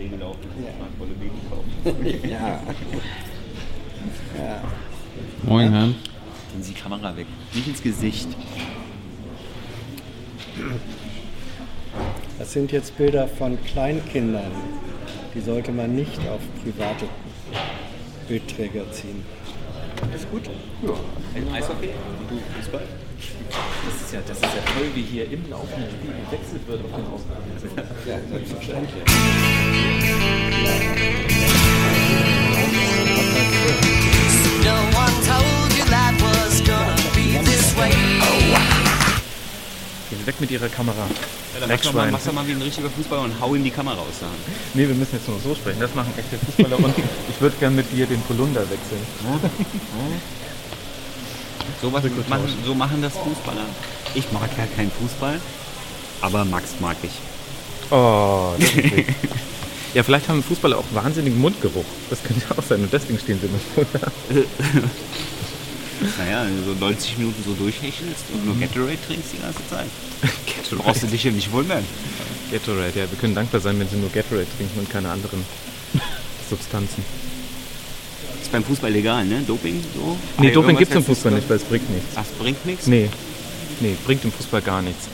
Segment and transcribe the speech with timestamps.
[0.00, 0.72] See gelaufen ist, ja.
[0.78, 1.70] mal volle Baby kaufen.
[2.30, 2.62] Ja.
[4.38, 4.62] ja.
[5.42, 5.88] Moin, Herr.
[5.88, 5.94] Nehmen
[6.62, 7.26] Sie die Kamera weg.
[7.52, 8.28] Nicht ins Gesicht.
[12.38, 14.52] Das sind jetzt Bilder von Kleinkindern.
[15.34, 17.04] Die sollte man nicht auf private
[18.26, 19.22] Bildträger ziehen.
[20.14, 20.48] Ist gut.
[20.82, 20.94] Ja.
[21.34, 21.90] Ein Eishockey
[22.20, 22.86] und du Fußball.
[23.86, 26.90] Das ist, ja, das ist ja toll, wie hier im laufenden Spiel gewechselt wird auf
[26.90, 27.90] den Außenpositionen.
[28.06, 29.04] Ja, selbstverständlich.
[34.64, 37.90] No one told you life was gonna be this way.
[40.10, 41.06] Gehen Sie weg mit Ihrer Kamera.
[41.54, 43.64] Ja, dann mach doch, mal, mach doch mal wie ein richtiger Fußballer und hau ihm
[43.64, 44.34] die Kamera aus Hand.
[44.74, 45.80] Nee, wir müssen jetzt nur so sprechen.
[45.80, 46.78] Das machen echte Fußballer.
[46.78, 46.94] und
[47.28, 49.00] ich würde gerne mit dir den Polunder wechseln.
[51.82, 53.64] So, was machen, so machen das Fußballer.
[54.14, 55.40] Ich mag ja keinen Fußball,
[56.20, 57.12] aber Max mag ich.
[57.90, 58.92] Oh, das ist.
[59.92, 61.84] Ja, vielleicht haben Fußballer auch wahnsinnigen Mundgeruch.
[62.10, 62.80] Das könnte auch sein.
[62.82, 64.12] Und deswegen stehen sie mit Polunder.
[66.16, 69.84] Naja, wenn du so 90 Minuten so durchhechelst und nur Gatorade trinkst die ganze Zeit.
[70.22, 71.06] Brauchst du Gatorade.
[71.08, 71.84] dich ja nicht wundern.
[72.50, 73.10] Gatorade, ja.
[73.10, 75.44] Wir können dankbar sein, wenn sie nur Gatorade trinken und keine anderen
[76.48, 77.04] Substanzen.
[78.50, 79.44] Ist beim Fußball legal, ne?
[79.46, 79.80] Doping?
[79.94, 80.16] So?
[80.40, 82.08] Nee, Ah, Doping gibt es im Fußball nicht, weil es bringt nichts.
[82.16, 82.88] Ach, es bringt nichts?
[82.88, 83.08] Nee,
[83.78, 85.06] nee, bringt im Fußball gar nichts.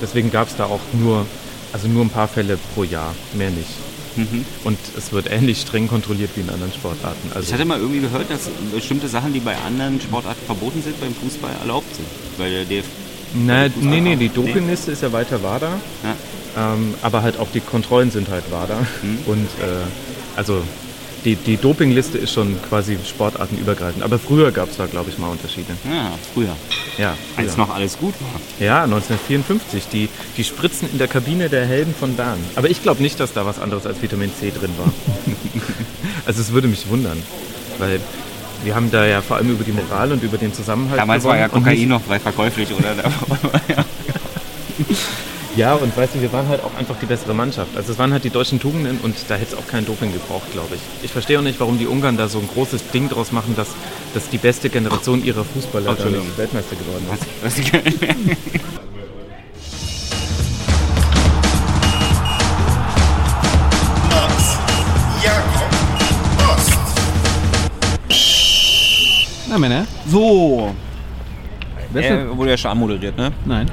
[0.00, 1.26] Deswegen gab es da auch nur,
[1.74, 3.68] also nur ein paar Fälle pro Jahr, mehr nicht.
[4.16, 4.46] Mhm.
[4.64, 7.28] Und es wird ähnlich streng kontrolliert wie in anderen Sportarten.
[7.28, 10.98] Ich Also hatte mal irgendwie gehört, dass bestimmte Sachen, die bei anderen Sportarten verboten sind,
[10.98, 12.06] beim Fußball erlaubt sind.
[12.38, 12.86] Weil der DF
[13.34, 15.72] Na, nee, nee, die Dopingliste ist ja weiter WADA,
[16.56, 16.72] Ja.
[16.74, 18.80] ähm, aber halt auch die Kontrollen sind halt WADA.
[19.02, 19.18] Mhm.
[19.26, 20.62] Und äh, also
[21.24, 24.02] die, die Dopingliste ist schon quasi sportartenübergreifend.
[24.02, 25.72] Aber früher gab es da, glaube ich, mal Unterschiede.
[25.84, 26.56] Ja, früher.
[26.98, 27.66] Ja, Als früher.
[27.66, 28.40] noch alles gut war.
[28.58, 29.84] ja 1954.
[29.92, 32.38] Die, die Spritzen in der Kabine der Helden von Bern.
[32.56, 34.92] Aber ich glaube nicht, dass da was anderes als Vitamin C drin war.
[36.26, 37.22] also es würde mich wundern,
[37.78, 38.00] weil
[38.64, 41.36] wir haben da ja vor allem über die Moral und über den Zusammenhalt Damals war
[41.36, 42.94] ja gewonnen Kokain noch frei verkäuflich, oder?
[45.54, 47.76] Ja, und weißt du, wir waren halt auch einfach die bessere Mannschaft.
[47.76, 50.50] Also es waren halt die deutschen Tugenden und da hätte es auch kein Doping gebraucht,
[50.52, 50.80] glaube ich.
[51.02, 53.68] Ich verstehe auch nicht, warum die Ungarn da so ein großes Ding draus machen, dass,
[54.14, 56.26] dass die beste Generation ihrer Fußballer da Entschuldigung.
[56.26, 57.26] nicht Weltmeister geworden ist.
[57.42, 57.58] Was?
[66.48, 66.78] Ost.
[69.50, 69.86] Na, Männer.
[70.06, 70.74] So.
[71.92, 73.32] Er wurde ja schon anmoderiert, ne?
[73.44, 73.70] Nein.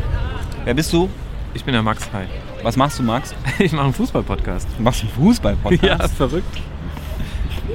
[0.66, 1.10] Wer bist du?
[1.54, 2.26] Ich bin der Max, hi.
[2.64, 3.34] Was machst du, Max?
[3.60, 4.68] Ich mache einen Fußball-Podcast.
[4.78, 5.84] Du machst einen Fußball-Podcast.
[5.84, 6.58] Ja, ist verrückt.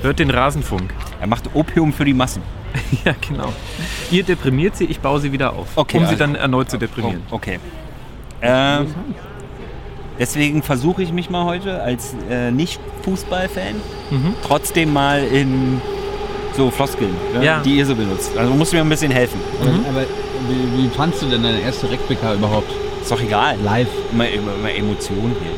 [0.03, 0.93] Hört den Rasenfunk.
[1.21, 2.43] Er macht Opium für die Massen.
[3.05, 3.53] Ja, genau.
[4.11, 5.69] Ihr deprimiert sie, ich baue sie wieder auf.
[5.77, 7.23] Okay, um sie also- dann erneut zu deprimieren.
[7.31, 7.59] Oh, okay.
[8.43, 8.87] Ähm,
[10.19, 13.77] deswegen versuche ich mich mal heute als äh, Nicht-Fußball-Fan
[14.11, 14.35] Mhm.
[14.47, 15.81] trotzdem mal in
[16.57, 17.61] so Floskeln, ne, Ja.
[17.61, 18.37] die ihr so benutzt.
[18.37, 19.41] Also musst du mir ein bisschen helfen.
[19.61, 20.07] Aber, aber
[20.49, 22.71] wie, wie fandst du denn deine erste Replika überhaupt?
[23.05, 23.59] Ist doch egal.
[23.63, 23.89] Live.
[24.13, 25.53] Immer, immer, immer Emotionen hier.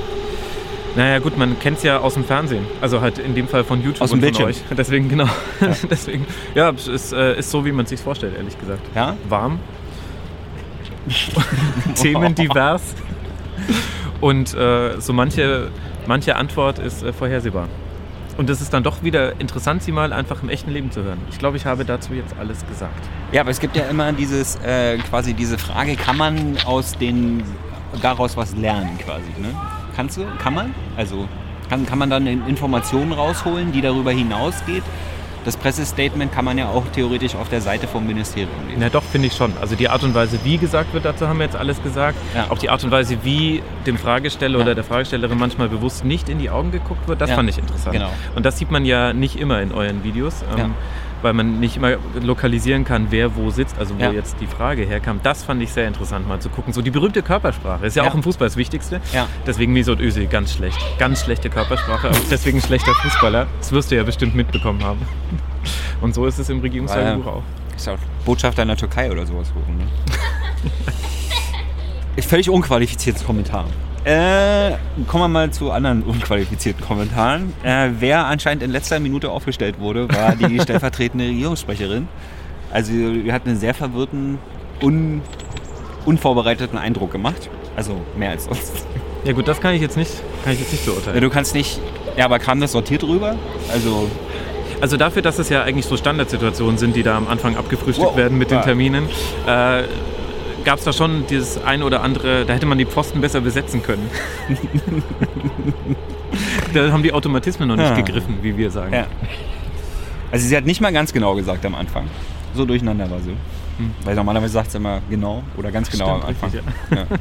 [0.96, 2.66] Naja gut, man kennt es ja aus dem Fernsehen.
[2.80, 4.48] Also halt in dem Fall von YouTube Aus dem und von Bildschirm.
[4.48, 4.62] euch.
[4.76, 5.28] Deswegen, genau.
[5.88, 6.26] Deswegen,
[6.56, 8.80] ja, es ist, äh, ist so, wie man es sich vorstellt, ehrlich gesagt.
[8.96, 9.16] Ja?
[9.28, 9.60] Warm.
[11.94, 12.82] Themen divers.
[14.20, 15.68] Und äh, so manche,
[16.08, 17.68] manche Antwort ist äh, vorhersehbar.
[18.36, 21.18] Und es ist dann doch wieder interessant, sie mal einfach im echten Leben zu hören.
[21.30, 23.02] Ich glaube, ich habe dazu jetzt alles gesagt.
[23.32, 27.42] Ja, aber es gibt ja immer dieses, äh, quasi diese Frage, kann man aus den,
[28.02, 29.48] daraus was lernen quasi, ne?
[29.94, 30.24] Kannst du?
[30.38, 30.74] Kann man?
[30.96, 31.26] Also,
[31.70, 34.84] kann, kann man dann Informationen rausholen, die darüber hinausgeht?
[35.46, 38.80] Das Pressestatement kann man ja auch theoretisch auf der Seite vom Ministerium lesen.
[38.80, 39.52] Na doch, finde ich schon.
[39.60, 42.18] Also die Art und Weise, wie gesagt wird, dazu haben wir jetzt alles gesagt.
[42.34, 42.46] Ja.
[42.50, 44.64] Auch die Art und Weise, wie dem Fragesteller Ja.
[44.64, 47.36] oder der Fragestellerin manchmal bewusst nicht in die Augen geguckt wird, das Ja.
[47.36, 47.92] fand ich interessant.
[47.94, 48.10] Genau.
[48.34, 50.74] Und das sieht man ja nicht immer in euren Videos, ähm.
[51.26, 54.12] Weil man nicht immer lokalisieren kann, wer wo sitzt, also wo Ja.
[54.12, 55.18] jetzt die Frage herkam.
[55.24, 56.72] Das fand ich sehr interessant, mal zu gucken.
[56.72, 58.10] So die berühmte Körpersprache ist ja, Ja.
[58.10, 59.00] auch im Fußball das Wichtigste.
[59.12, 59.26] Ja.
[59.44, 60.78] Deswegen Mesut Özil ganz schlecht.
[61.00, 63.48] Ganz schlechte Körpersprache, aber deswegen schlechter Fußballer.
[63.58, 65.00] Das wirst du ja bestimmt mitbekommen haben.
[66.00, 67.42] Und so ist es im Regierungstagebuch auch.
[67.76, 69.84] Ist ja auch Botschafter in der Türkei oder sowas gucken, ne?
[72.22, 73.64] Völlig unqualifiziertes Kommentar.
[74.06, 74.76] Äh,
[75.08, 77.52] kommen wir mal zu anderen unqualifizierten Kommentaren.
[77.64, 82.06] Äh, wer anscheinend in letzter Minute aufgestellt wurde, war die stellvertretende Regierungssprecherin.
[82.70, 84.38] Also wir hatten einen sehr verwirrten,
[84.80, 85.22] un,
[86.04, 87.50] unvorbereiteten Eindruck gemacht.
[87.76, 88.86] Also mehr als sonst.
[89.24, 90.12] Ja gut, das kann ich jetzt nicht,
[90.44, 91.20] kann ich jetzt nicht Ja, beurteilen.
[91.20, 91.80] du kannst nicht.
[92.16, 93.34] Ja, aber kam das sortiert rüber?
[93.72, 94.08] Also
[94.80, 98.16] Also dafür, dass es ja eigentlich so Standardsituationen sind, die da am Anfang abgefrühstückt Wow.
[98.16, 98.62] werden mit den Ja.
[98.64, 99.08] Terminen,
[99.48, 99.82] äh,
[100.66, 103.82] gab es da schon dieses ein oder andere, da hätte man die Pfosten besser besetzen
[103.82, 104.10] können.
[106.74, 107.94] Da haben die Automatismen noch nicht Ja.
[107.94, 108.92] gegriffen, wie wir sagen.
[108.92, 109.06] Ja.
[110.30, 112.04] Also sie hat nicht mal ganz genau gesagt am Anfang.
[112.54, 113.34] So durcheinander war sie.
[114.04, 116.34] Weil normalerweise sagt sie immer genau oder ganz genau Hm.
[116.34, 116.50] Stimmt, am Anfang.
[116.50, 117.16] richtig,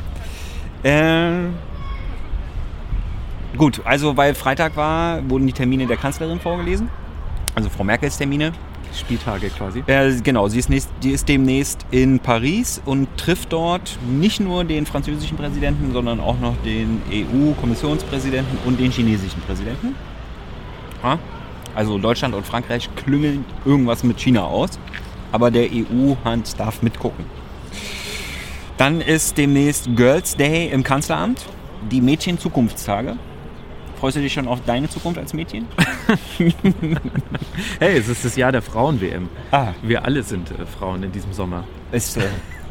[0.83, 1.41] Ja.
[1.45, 1.47] äh,
[3.55, 6.89] gut, also weil Freitag war, wurden die Termine der Kanzlerin vorgelesen.
[7.53, 8.51] Also Frau Merkels Termine.
[8.99, 9.83] Spieltage quasi.
[9.87, 14.63] Äh, genau, sie ist, nächst, die ist demnächst in Paris und trifft dort nicht nur
[14.63, 19.95] den französischen Präsidenten, sondern auch noch den EU-Kommissionspräsidenten und den chinesischen Präsidenten.
[21.03, 21.19] Ja?
[21.75, 24.79] Also Deutschland und Frankreich klüngeln irgendwas mit China aus,
[25.31, 27.25] aber der EU-Hand darf mitgucken.
[28.77, 31.45] Dann ist demnächst Girls Day im Kanzleramt,
[31.91, 33.17] die Mädchen-Zukunftstage.
[34.05, 35.65] Freust du dich schon auf deine Zukunft als Mädchen?
[37.79, 39.29] Hey, es ist das Jahr der Frauen-WM.
[39.49, 39.69] Ah.
[39.81, 41.63] Wir alle sind äh, Frauen in diesem Sommer.
[41.91, 42.21] Ist, äh,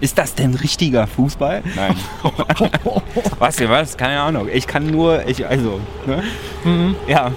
[0.00, 1.64] ist das denn richtiger Fußball?
[1.74, 1.96] Nein.
[3.40, 3.96] was ihr was?
[3.96, 4.48] Keine Ahnung.
[4.52, 6.22] Ich kann nur, ich, also, ne?
[7.08, 7.32] Ja.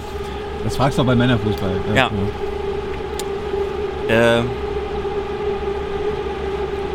[0.62, 1.80] Das fragst du auch bei Männerfußball.
[1.96, 2.08] Ja.
[4.08, 4.42] Äh,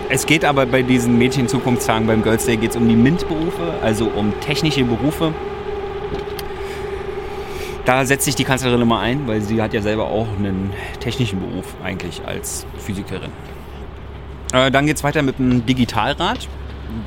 [0.07, 4.05] es geht aber bei diesen Mädchen-Zukunftstagen beim Girls Day geht es um die MINT-Berufe, also
[4.05, 5.33] um technische Berufe.
[7.85, 10.71] Da setzt sich die Kanzlerin immer ein, weil sie hat ja selber auch einen
[11.01, 13.31] technischen Beruf eigentlich als Physikerin.
[14.53, 16.47] Äh, dann geht es weiter mit dem Digitalrat.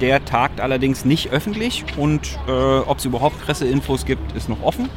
[0.01, 4.89] Der tagt allerdings nicht öffentlich und äh, ob es überhaupt Presseinfos gibt, ist noch offen.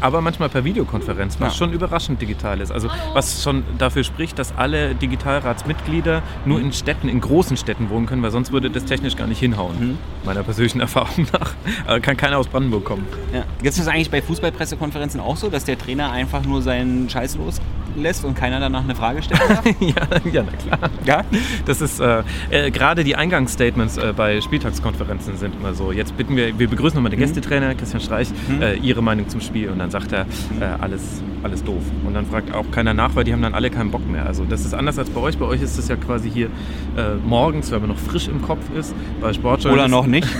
[0.00, 1.58] Aber manchmal per Videokonferenz, was Ja.
[1.58, 2.70] schon überraschend digital ist.
[2.72, 8.06] Also was schon dafür spricht, dass alle Digitalratsmitglieder nur in Städten, in großen Städten wohnen
[8.06, 9.98] können, weil sonst würde das technisch gar nicht hinhauen.
[10.24, 11.54] Meiner persönlichen Erfahrung nach.
[11.86, 13.06] Aber kann keiner aus Brandenburg kommen.
[13.32, 13.44] Ja.
[13.58, 17.38] Gibt es das eigentlich bei Fußballpressekonferenzen auch so, dass der Trainer einfach nur seinen Scheiß
[17.94, 19.64] loslässt und keiner danach eine Frage stellen darf?
[19.80, 20.90] ja, ja, na klar.
[21.04, 21.24] ja?
[21.66, 25.92] Das ist äh, äh, gerade die Eingangsstatements äh, bei Spieltagskonferenzen sind immer so.
[25.92, 28.28] Jetzt bitten wir, wir begrüßen nochmal den Gästetrainer Christian Streich,
[28.60, 30.26] äh, Ihre Meinung zum Spiel und dann sagt er
[30.60, 31.82] äh, alles, alles doof.
[32.04, 34.26] Und dann fragt auch keiner nach, weil die haben dann alle keinen Bock mehr.
[34.26, 35.38] Also das ist anders als bei euch.
[35.38, 36.46] Bei euch ist es ja quasi hier
[36.96, 38.94] äh, morgens, weil man noch frisch im Kopf ist.
[39.20, 40.28] Bei Sportjournalisten Oder noch nicht?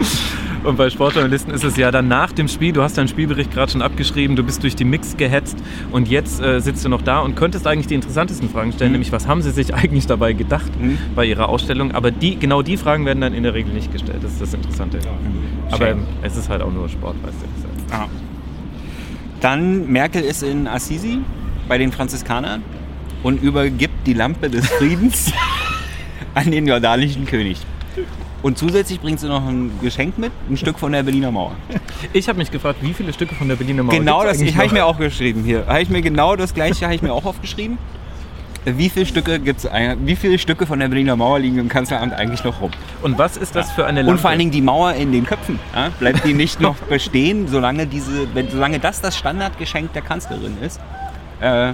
[0.62, 3.72] Und bei Sportjournalisten ist es ja dann nach dem Spiel, du hast deinen Spielbericht gerade
[3.72, 5.56] schon abgeschrieben, du bist durch die Mix gehetzt
[5.90, 9.10] und jetzt äh, sitzt du noch da und könntest eigentlich die interessantesten Fragen stellen, nämlich
[9.10, 10.70] was haben sie sich eigentlich dabei gedacht
[11.14, 11.92] bei ihrer Ausstellung.
[11.92, 14.18] Aber die, genau die Fragen werden dann in der Regel nicht gestellt.
[14.22, 14.98] Das ist das Interessante.
[15.70, 15.98] Aber Shame.
[15.98, 17.94] ähm, es ist halt auch nur Sport, weißt du.
[17.94, 18.08] Ah.
[19.40, 21.20] Dann Merkel ist in Assisi
[21.68, 22.62] bei den Franziskanern
[23.22, 25.32] und übergibt die Lampe des Friedens
[26.34, 27.58] an den jordanischen König.
[28.42, 31.52] Und zusätzlich bringt sie noch ein Geschenk mit, ein Stück von der Berliner Mauer.
[32.12, 34.72] Ich habe mich gefragt, wie viele Stücke von der Berliner Mauer Genau das habe ich
[34.72, 35.66] mir auch geschrieben hier.
[35.66, 37.76] Habe ich mir genau das gleiche habe ich mir auch aufgeschrieben.
[38.64, 39.66] Wie viele Stücke gibt's
[40.04, 42.70] wie viele Stücke von der Berliner Mauer liegen im Kanzleramt eigentlich noch rum?
[43.02, 44.12] Und was ist das für eine Lampe?
[44.12, 45.58] Und vor allen Dingen die Mauer in den Köpfen.
[45.74, 45.90] Ja?
[45.98, 50.80] Bleibt die nicht noch bestehen, solange, diese, wenn, solange das das Standardgeschenk der Kanzlerin ist?
[51.40, 51.72] Äh,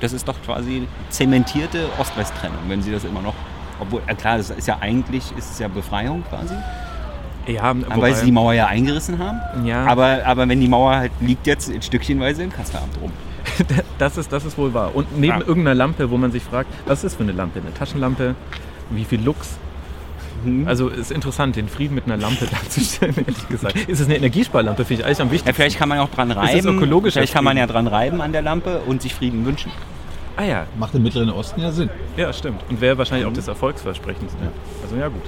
[0.00, 3.34] das ist doch quasi zementierte Ost-West-Trennung, wenn sie das immer noch.
[3.80, 6.54] Obwohl, klar, das ist ja eigentlich ist es ja Befreiung quasi,
[7.46, 9.66] ja, weil wobei- sie die Mauer ja eingerissen haben.
[9.66, 9.84] Ja.
[9.86, 13.12] Aber, aber wenn die Mauer halt liegt jetzt in stückchenweise im Kanzleramt rum.
[13.98, 14.90] Das ist, das ist wohl wahr.
[14.96, 15.46] Und neben Ja.
[15.46, 17.60] irgendeiner Lampe, wo man sich fragt, was ist für eine Lampe?
[17.60, 18.34] Eine Taschenlampe?
[18.90, 19.50] Wie viel Lux?
[20.44, 20.66] Mhm.
[20.66, 23.76] Also ist interessant, den Frieden mit einer Lampe darzustellen, ehrlich gesagt.
[23.76, 24.84] Ist es eine Energiesparlampe?
[24.84, 25.54] Finde ich eigentlich am Ja, wichtigsten.
[25.54, 26.68] vielleicht kann man auch dran es reiben.
[26.76, 29.70] ökologischer vielleicht kann man ja dran reiben an der Lampe und sich Frieden wünschen.
[30.36, 31.90] Ah ja, Macht im Mittleren Osten ja Sinn.
[32.16, 32.60] ja, stimmt.
[32.68, 33.36] Und wäre wahrscheinlich auch Mhm.
[33.36, 34.38] das Erfolgsversprechendste.
[34.82, 35.22] Also ja, gut.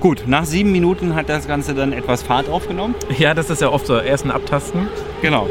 [0.00, 2.94] Gut, nach sieben Minuten hat das Ganze dann etwas Fahrt aufgenommen.
[3.18, 4.86] Ja, das ist ja oft so ersten Abtasten.
[5.22, 5.48] Genau.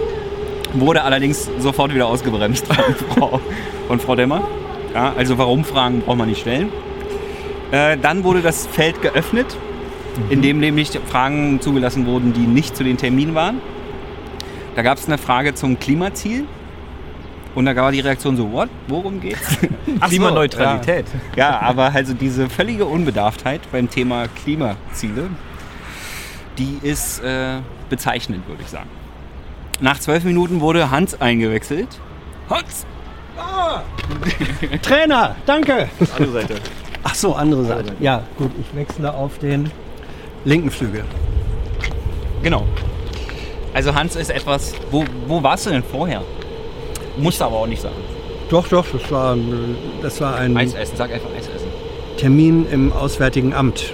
[0.73, 3.41] Wurde allerdings sofort wieder ausgebremst von Frau,
[3.87, 4.47] von Frau Demmer.
[4.93, 6.69] Ja, also Warum-Fragen braucht man nicht stellen.
[7.71, 9.57] Äh, dann wurde das Feld geöffnet,
[10.29, 13.59] in dem nämlich Fragen zugelassen wurden, die nicht zu den Terminen waren.
[14.75, 16.45] Da gab es eine Frage zum Klimaziel.
[17.57, 18.69] Und da war die Reaktion so, what?
[18.87, 19.57] Worum geht's?
[19.99, 21.07] Ach so, Klimaneutralität.
[21.35, 21.49] Ja.
[21.49, 25.31] ja, aber also diese völlige Unbedarftheit beim Thema Klimaziele,
[26.59, 28.91] die ist äh, bezeichnend, würde ich sagen.
[29.79, 31.87] Nach zwölf Minuten wurde Hans eingewechselt.
[32.47, 32.85] Hans!
[34.83, 35.89] Trainer, danke.
[36.15, 36.55] Andere Seite.
[37.03, 37.93] Ach so, andere Seite.
[37.99, 39.71] Ja, gut, ich wechsle auf den
[40.45, 41.05] linken Flügel.
[42.43, 42.67] Genau.
[43.73, 44.73] Also Hans ist etwas.
[44.91, 46.21] Wo, wo warst du denn vorher?
[47.19, 47.95] Musst du aber auch nicht sagen.
[48.49, 51.67] Doch, doch, das war, ein- das war ein Eis essen, sag einfach Eis essen.
[52.17, 53.93] Termin im Auswärtigen Amt.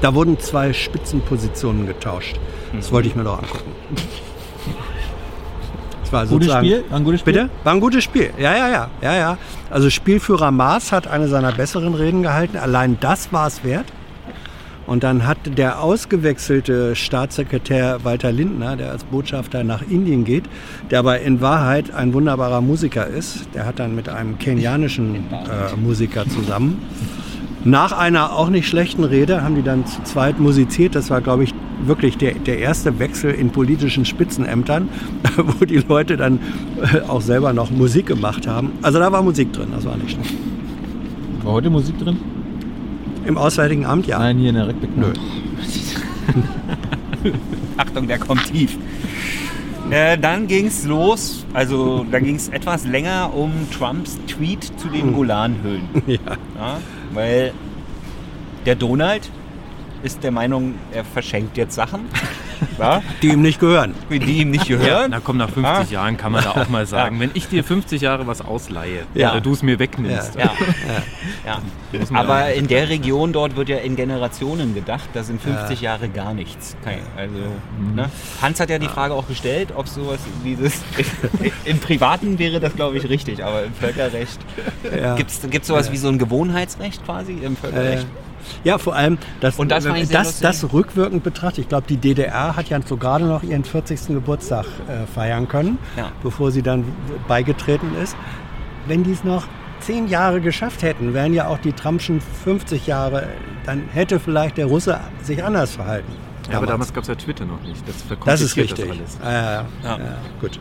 [0.00, 2.38] Da wurden zwei Spitzenpositionen getauscht.
[2.74, 3.72] Das wollte ich mir doch angucken.
[6.02, 6.84] Das war Gutes Spiel?
[6.88, 7.32] War ein gutes Spiel?
[7.34, 7.50] Bitte?
[7.64, 8.30] War ein gutes Spiel.
[8.38, 9.38] Ja, ja, ja, ja, ja.
[9.70, 12.56] Also Spielführer Maas hat eine seiner besseren Reden gehalten.
[12.56, 13.86] Allein das war es wert.
[14.88, 20.44] Und dann hat der ausgewechselte Staatssekretär Walter Lindner, der als Botschafter nach Indien geht,
[20.90, 25.76] der aber in Wahrheit ein wunderbarer Musiker ist, der hat dann mit einem kenianischen äh,
[25.76, 26.78] Musiker zusammen.
[27.64, 30.94] Nach einer auch nicht schlechten Rede haben die dann zu zweit musiziert.
[30.94, 31.52] Das war, glaube ich,
[31.84, 34.88] wirklich der, der erste Wechsel in politischen Spitzenämtern,
[35.36, 36.38] wo die Leute dann
[36.80, 38.72] äh, auch selber noch Musik gemacht haben.
[38.80, 40.32] Also da war Musik drin, das war nicht schlecht.
[41.42, 42.16] War heute Musik drin?
[43.28, 44.18] Im Auswärtigen Amt, ja.
[44.18, 44.96] Nein, hier in der Rekbeck.
[44.96, 45.12] Nö.
[47.76, 48.78] Achtung, der kommt tief.
[49.90, 54.88] Äh, dann ging es los, also dann ging es etwas länger um Trumps Tweet zu
[54.88, 55.82] den Golanhöhen.
[56.06, 56.18] Ja.
[56.56, 56.78] Ja,
[57.12, 57.52] weil
[58.64, 59.30] der Donald
[60.02, 62.00] ist der Meinung, er verschenkt jetzt Sachen,
[62.78, 63.94] ja, Die ihm nicht gehören.
[64.10, 65.10] die ihm nicht gehören.
[65.10, 65.82] Na komm, nach 50 Ah.
[65.90, 69.32] Jahren kann man da auch mal sagen, wenn ich dir 50 Jahre was ausleihe Ja.
[69.32, 70.36] oder du es mir wegnimmst.
[70.36, 70.50] Ja.
[71.46, 71.60] Ja.
[72.14, 76.34] Aber in der Region dort wird ja in Generationen gedacht, da sind 50 Jahre gar
[76.34, 76.76] nichts.
[76.84, 77.34] Kein, also,
[77.94, 78.10] ne?
[78.42, 80.82] Hans hat ja die Frage auch gestellt, ob sowas wie dieses.
[81.64, 84.38] Im Privaten wäre das, glaube ich, richtig, aber im Völkerrecht.
[84.96, 85.14] Ja.
[85.16, 88.06] Gibt es sowas wie so ein Gewohnheitsrecht quasi im Äh, Völkerrecht?
[88.64, 90.40] Ja, vor allem, das, Und das das, lustig.
[90.42, 91.58] das rückwirkend betrachtet.
[91.60, 94.08] Ich glaube, die DDR hat ja so gerade noch ihren 40.
[94.08, 96.10] Geburtstag äh, feiern können, Ja.
[96.22, 96.84] bevor sie dann
[97.26, 98.16] beigetreten ist.
[98.86, 99.46] Wenn die es noch
[99.80, 103.28] zehn Jahre geschafft hätten, wären ja auch die Trumpschen 50 Jahre,
[103.64, 106.12] dann hätte vielleicht der Russe sich anders verhalten.
[106.50, 107.82] Ja, aber damals gab es ja Twitter noch nicht.
[107.86, 108.86] Das, Das ist richtig.
[108.88, 109.18] Das alles.
[109.22, 109.66] Ja, ja.
[109.84, 109.98] Ja.
[109.98, 110.58] Ja, gut.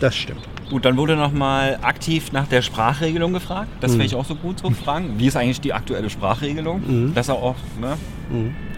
[0.00, 0.40] Das stimmt.
[0.74, 3.68] Gut, dann wurde nochmal aktiv nach der Sprachregelung gefragt.
[3.78, 5.20] Das finde ich auch so gut, so Fragen.
[5.20, 7.12] Wie ist eigentlich die aktuelle Sprachregelung?
[7.14, 7.96] Das auch, ne?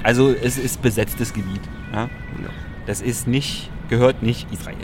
[0.02, 1.62] Also es ist besetztes Gebiet.
[1.94, 2.10] Ja?
[2.84, 4.76] Das ist nicht, gehört nicht Israel.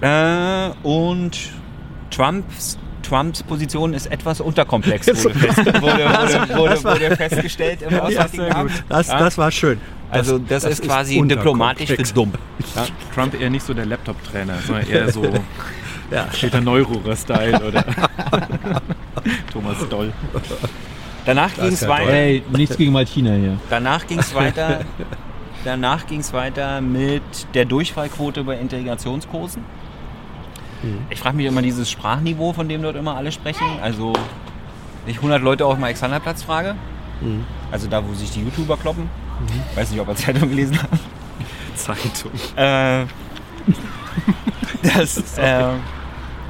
[0.00, 1.38] Äh, und
[2.10, 2.76] Trumps,
[3.08, 8.72] Trumps Position ist etwas unterkomplex, wurde, fest, wurde, wurde, wurde, wurde festgestellt im Auswärtigen Amt.
[8.88, 9.18] Das, Ja?
[9.18, 9.80] das war schön.
[10.10, 12.32] Also das, ist quasi diplomatisch für dumm.
[13.14, 15.22] Trump eher nicht so der Laptop-Trainer, sondern eher so
[16.10, 16.26] Ja.
[16.32, 17.84] Peter Neururer-Style oder
[19.52, 20.10] Thomas Doll.
[21.26, 22.12] Danach ging es ja weiter.
[22.12, 23.58] Hey, nichts gegen Martina hier.
[23.68, 24.80] Danach ging es weiter.
[25.64, 27.22] Danach ging es weiter mit
[27.52, 29.62] der Durchfallquote bei Integrationskursen.
[31.10, 33.66] Ich frage mich immer dieses Sprachniveau, von dem dort immer alle sprechen.
[33.82, 34.12] Also
[35.04, 36.74] wenn ich 100 Leute auf dem Alexanderplatz frage.
[37.72, 39.08] Also da, wo sich die YouTuber kloppen.
[39.74, 40.98] Weiß nicht, ob ihr Zeitung gelesen habt.
[41.74, 42.30] Zeitung.
[42.56, 43.06] Äh,
[44.82, 45.64] das, äh,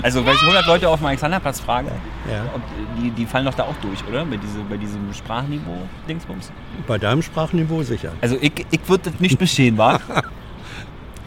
[0.02, 1.90] also wenn ich 100 Leute auf dem Alexanderplatz frage,
[2.30, 2.44] Ja.
[2.54, 2.62] ob,
[3.00, 4.24] die, die fallen doch da auch durch, oder?
[4.24, 6.52] Bei, diese, bei diesem Sprachniveau-Dingsbums.
[6.86, 8.12] Bei deinem Sprachniveau sicher.
[8.20, 9.98] Also ich, ich würde das nicht bestehen, wa?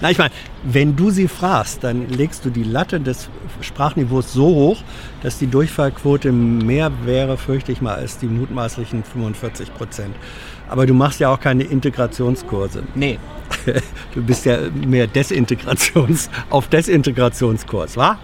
[0.02, 0.32] Na, ich meine,
[0.64, 3.30] wenn du sie fragst, dann legst du die Latte des
[3.62, 4.84] Sprachniveaus so hoch,
[5.22, 10.16] dass die Durchfallquote mehr wäre, fürchte ich mal, als die mutmaßlichen 45 Prozent.
[10.70, 12.84] Aber du machst ja auch keine Integrationskurse.
[12.96, 13.20] Nee.
[14.14, 18.18] Du bist ja mehr Desintegrations auf Desintegrationskurs, wa?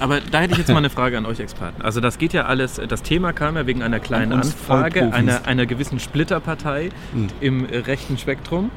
[0.00, 1.82] Aber da hätte ich jetzt mal eine Frage an euch Experten.
[1.82, 5.46] Also das geht ja alles, das Thema kam ja wegen einer kleinen An Anfrage einer,
[5.46, 6.90] einer gewissen Splitterpartei
[7.40, 8.70] im äh, rechten Spektrum.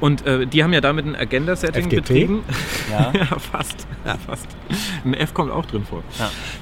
[0.00, 2.44] Und äh, die haben ja damit ein Agenda-Setting betrieben.
[2.90, 3.12] Ja.
[3.14, 3.86] ja, fast.
[4.26, 4.46] fast.
[5.04, 6.02] Ein F kommt auch drin vor.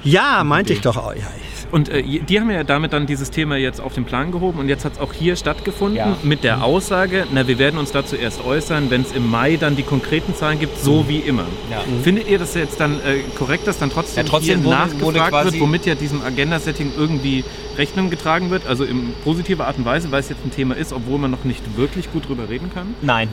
[0.03, 1.13] Ja, meinte ich doch auch.
[1.13, 1.27] Ja,
[1.75, 4.69] Und äh, die haben ja damit dann dieses Thema jetzt auf den Plan gehoben und
[4.69, 6.15] jetzt hat es auch hier stattgefunden Ja.
[6.23, 9.75] mit der Aussage, na, wir werden uns dazu erst äußern, wenn es im Mai dann
[9.75, 11.09] die konkreten Zahlen gibt, so Mhm.
[11.09, 11.43] wie immer.
[11.69, 11.83] Ja.
[12.01, 15.33] Findet ihr das jetzt dann äh, korrekt, dass dann trotzdem, Ja, trotzdem hier wurde- nachgefragt
[15.33, 17.43] wurde wird, womit ja diesem Agenda-Setting irgendwie
[17.77, 18.65] Rechnung getragen wird?
[18.67, 21.43] Also in positiver Art und Weise, weil es jetzt ein Thema ist, obwohl man noch
[21.43, 22.95] nicht wirklich gut drüber reden kann?
[23.01, 23.27] Nein.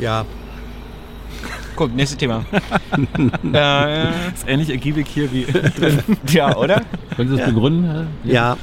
[0.00, 0.24] ja.
[1.76, 2.44] Gut, nächstes Thema.
[3.54, 5.46] äh, Ist ähnlich ergiebig hier wie
[6.32, 6.82] ja, oder?
[7.16, 7.84] Können Sie das begründen?
[7.90, 8.06] Herr?
[8.24, 8.56] ja.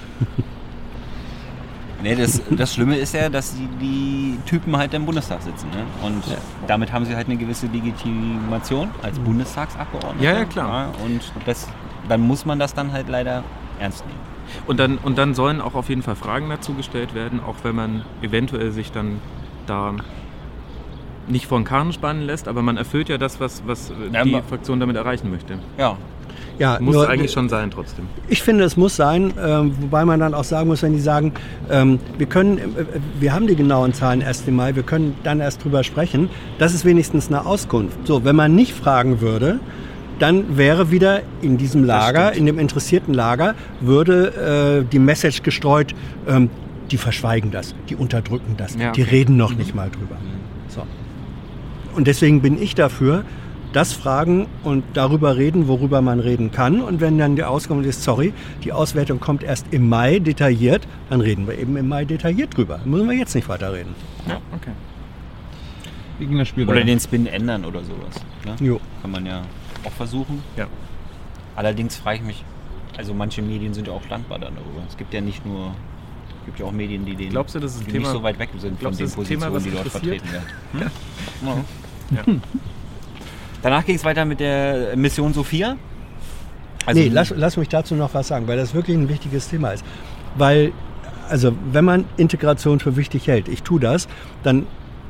[2.01, 5.67] Nee, das, das Schlimme ist ja, dass die, die Typen halt im Bundestag sitzen.
[5.71, 5.83] Ne?
[6.01, 6.23] Und
[6.65, 10.23] damit haben sie halt eine gewisse Legitimation als Bundestagsabgeordnete.
[10.23, 10.93] Ja, ja, klar.
[11.03, 11.67] und das,
[12.07, 13.43] dann muss man das dann halt leider
[13.79, 14.19] ernst nehmen.
[14.65, 17.75] Und dann, und dann sollen auch auf jeden Fall Fragen dazu gestellt werden, auch wenn
[17.75, 19.19] man eventuell sich dann
[19.67, 19.93] da
[21.29, 24.23] nicht vor den Karren spannen lässt, aber man erfüllt ja das, was, was äh, Ja,
[24.23, 25.59] die Fraktion damit erreichen möchte.
[25.77, 25.97] Ja.
[26.57, 28.05] ja Muss nur- eigentlich schon sein trotzdem.
[28.27, 31.33] Ich finde, es muss sein, ähm, wobei man dann auch sagen muss, wenn die sagen,
[31.69, 32.61] ähm, wir können, äh,
[33.19, 36.73] wir haben die genauen Zahlen erst im Mai, wir können dann erst drüber sprechen, das
[36.73, 38.05] ist wenigstens eine Auskunft.
[38.07, 39.59] So, wenn man nicht fragen würde,
[40.19, 45.95] dann wäre wieder in diesem Lager, in dem interessierten Lager, würde äh, die Message gestreut,
[46.27, 46.49] ähm,
[46.91, 49.11] die verschweigen das, die unterdrücken das, Ja, die okay.
[49.11, 50.17] reden noch nicht mal drüber.
[50.67, 50.81] So.
[51.99, 53.25] Und deswegen bin ich dafür,
[53.73, 56.79] das fragen und darüber reden, worüber man reden kann.
[56.79, 58.31] Und wenn dann der Auskommen ist, sorry,
[58.63, 62.79] die Auswertung kommt erst im Mai detailliert, dann reden wir eben im Mai detailliert drüber.
[62.85, 63.93] Müssen wir jetzt nicht weiter reden.
[64.29, 64.71] Ja, okay.
[66.19, 66.85] Wie ging das Spiel Oder weiter?
[66.85, 68.15] den Spin ändern oder sowas.
[68.45, 68.65] Ne?
[68.65, 68.79] Jo.
[69.01, 69.41] Kann man ja
[69.83, 70.41] auch versuchen.
[70.55, 70.67] Ja.
[71.57, 72.45] Allerdings frage ich mich,
[72.95, 74.83] also manche Medien sind ja auch dankbar dann darüber.
[74.87, 75.73] Es gibt ja nicht nur,
[76.39, 78.11] es gibt ja auch Medien, die den, Glaubst du, das ist ein die Thema- nicht
[78.17, 80.45] so weit weg sind von glaubst du, den Thema, Positionen, was die dort vertreten werden.
[80.71, 80.79] Hm?
[80.79, 80.87] Ja.
[81.45, 81.63] Ja.
[83.61, 85.75] Danach ging es weiter mit der Mission Sophia.
[86.85, 89.71] Also, nee, lass, lass mich dazu noch was sagen, weil das wirklich ein wichtiges Thema
[89.71, 89.83] ist.
[90.37, 90.71] Weil,
[91.29, 94.07] also wenn man Integration für wichtig hält, ich tue das,
[94.43, 94.65] dann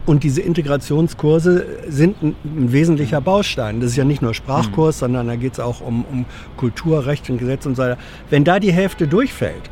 [0.06, 3.80] und diese Integrationskurse sind ein, ein wesentlicher Baustein.
[3.80, 6.26] Das ist ja nicht nur Sprachkurs, sondern da geht es auch um, um
[6.58, 7.98] Kultur, Recht und Gesetz und so weiter.
[8.32, 9.70] Wenn da die Hälfte durchfällt,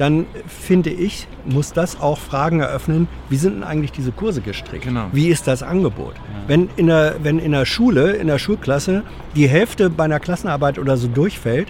[0.00, 4.84] dann finde ich, muss das auch Fragen eröffnen, wie sind denn eigentlich diese Kurse gestrickt?
[4.84, 5.08] Genau.
[5.12, 6.14] Wie ist das Angebot?
[6.46, 9.02] Wenn, in der, wenn in der Schule, in der Schulklasse,
[9.36, 11.68] die Hälfte bei einer Klassenarbeit oder so durchfällt,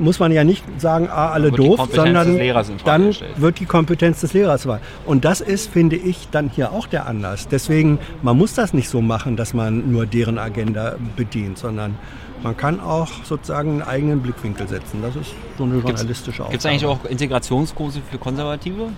[0.00, 2.36] muss man ja nicht sagen, ah, alle doof, sondern
[2.84, 3.40] dann gestellt.
[3.40, 4.80] wird die Kompetenz des Lehrers wahr.
[5.06, 7.46] Und das ist, finde ich, dann hier auch der Anlass.
[7.46, 11.94] Deswegen, man muss das nicht so machen, dass man nur deren Agenda bedient, sondern
[12.42, 15.02] man kann auch sozusagen einen eigenen Blickwinkel setzen.
[15.02, 16.50] Das ist so eine journalistische Aufgabe.
[16.52, 18.88] Gibt es eigentlich auch Integrationskurse für Konservative?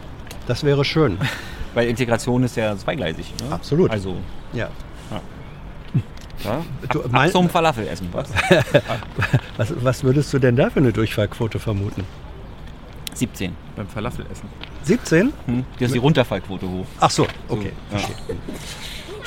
[0.46, 1.18] Das wäre schön.
[1.74, 3.32] Weil Integration ist ja zweigleisig.
[3.46, 3.52] Ne?
[3.52, 3.90] Absolut.
[3.90, 4.16] Also,
[4.52, 4.68] Ja.
[5.10, 5.20] ja?
[6.90, 8.08] Du, ab, ab mein- zum Falafel essen.
[8.12, 8.28] Was?
[9.58, 12.04] Was, was würdest du denn da für eine Durchfallquote vermuten?
[13.14, 13.54] 17.
[13.76, 14.48] Beim Falafelessen.
[14.84, 15.32] 17?
[15.46, 15.64] Hm?
[15.78, 16.86] Das ist die Runterfallquote hoch.
[16.98, 17.72] Ach so, okay.
[17.92, 17.98] Ja.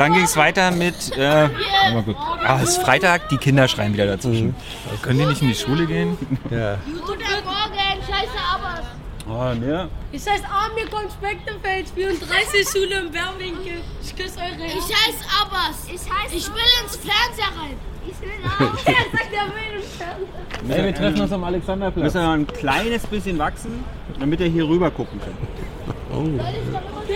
[0.03, 1.17] Dann ging es weiter mit.
[1.17, 4.53] Äh, ah, es ist Freitag, die Kinder schreien wieder dazwischen.
[5.01, 6.17] Können die nicht in die Schule gehen?
[6.51, 6.77] Ja.
[6.85, 8.83] Guten Morgen, scheiße Abbas.
[9.29, 9.87] Oh, ne?
[10.11, 13.79] Ich heiße Amir Konspektefeld, 34, Schule im Bärwinkel.
[14.03, 14.65] Ich küsse eure.
[14.65, 15.85] Ich heiße Abbas.
[15.87, 16.35] Ich heiße.
[16.35, 17.77] Ich will ins Fernseher rein.
[18.05, 18.85] Ich will auch.
[18.85, 20.67] Er sagt, er will ins Fernsehen.
[20.67, 22.03] Nee, wir treffen uns am Alexanderplatz.
[22.03, 23.85] Müssen wir ein kleines bisschen wachsen,
[24.19, 25.37] damit er hier rüber gucken kann.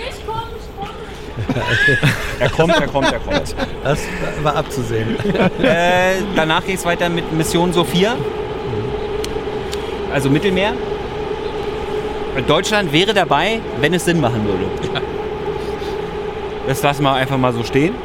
[0.10, 0.57] Ich komme,
[2.40, 3.56] Er kommt, er kommt, er kommt.
[3.84, 4.00] Das
[4.44, 5.16] war abzusehen.
[5.62, 8.16] äh, danach geht es weiter mit Mission Sophia.
[10.14, 10.74] Also Mittelmeer.
[12.48, 14.66] Deutschland wäre dabei, wenn es Sinn machen würde.
[16.68, 17.96] Das lassen wir einfach mal so stehen.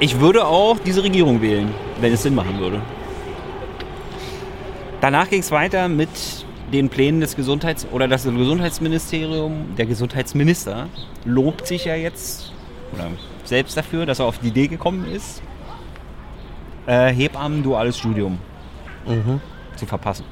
[0.00, 2.82] Ich würde auch diese Regierung wählen, wenn es Sinn machen würde.
[5.00, 6.10] Danach ging es weiter mit
[6.72, 10.88] den Plänen des Gesundheits- oder das Gesundheitsministerium, der Gesundheitsminister
[11.24, 12.52] lobt sich ja jetzt
[12.92, 13.08] oder
[13.44, 15.42] selbst dafür, dass er auf die Idee gekommen ist,
[16.86, 18.38] äh, Hebammen duales Studium
[19.76, 20.24] zu verpassen.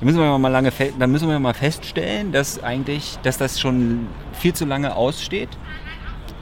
[0.00, 3.58] Da müssen wir mal lange fe- da müssen wir mal feststellen, dass eigentlich, dass das
[3.60, 5.48] schon viel zu lange aussteht,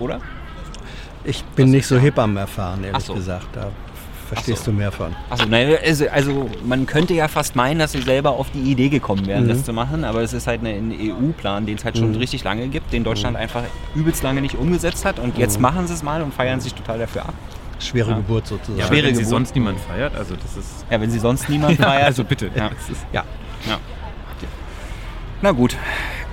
[0.01, 0.21] oder?
[1.25, 3.15] Ich bin nicht so Hebammen erfahren, ehrlich so.
[3.15, 3.47] gesagt.
[3.55, 3.71] Da
[4.35, 4.71] verstehst so.
[4.71, 5.15] du mehr von.
[5.31, 8.89] Achso, ne, also, also man könnte ja fast meinen, dass sie selber auf die Idee
[8.89, 9.49] gekommen wären, Mhm.
[9.49, 12.69] das zu machen, aber es ist halt ein EU-Plan, den es halt schon richtig lange
[12.69, 13.63] gibt, den Deutschland einfach
[13.95, 16.99] übelst lange nicht umgesetzt hat und jetzt machen sie es mal und feiern sich total
[16.99, 17.35] dafür ab.
[17.81, 18.17] Schwere Ja.
[18.17, 18.79] Geburt sozusagen.
[18.79, 19.31] Ja, Schwere wenn sie Geburt.
[19.31, 20.87] sonst niemand feiert, also das ist...
[20.91, 22.05] Ja, wenn sie sonst niemand feiert.
[22.05, 22.51] Also bitte.
[22.55, 22.71] Ja.
[23.13, 23.25] ja.
[25.43, 25.77] Na gut,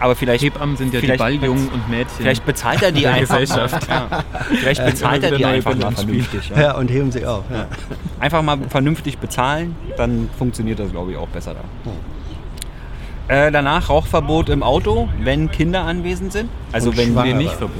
[0.01, 2.09] aber vielleicht, Hebammen sind ja die Balljungen und Mädchen.
[2.17, 3.39] vielleicht bezahlt er die einfach.
[3.39, 3.87] Gesellschaft.
[3.87, 4.07] Ja.
[4.49, 6.49] Vielleicht bezahlt er die einfach mal vernünftig.
[6.49, 6.61] Ja.
[6.61, 7.43] Ja, und heben sie auf.
[7.51, 7.67] Ja.
[8.19, 11.61] Einfach mal vernünftig bezahlen, dann funktioniert das, glaube ich, auch besser da.
[13.33, 16.49] Äh, danach Rauchverbot im Auto, wenn Kinder anwesend sind.
[16.71, 17.25] Also Und wenn schwanger.
[17.27, 17.75] wir Nee, nicht Verbot.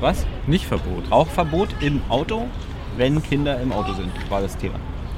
[0.00, 0.26] was?
[0.46, 1.10] Nicht Verbot.
[1.10, 2.46] Rauchverbot im Auto,
[2.96, 4.76] wenn Kinder im Auto sind, war das Thema.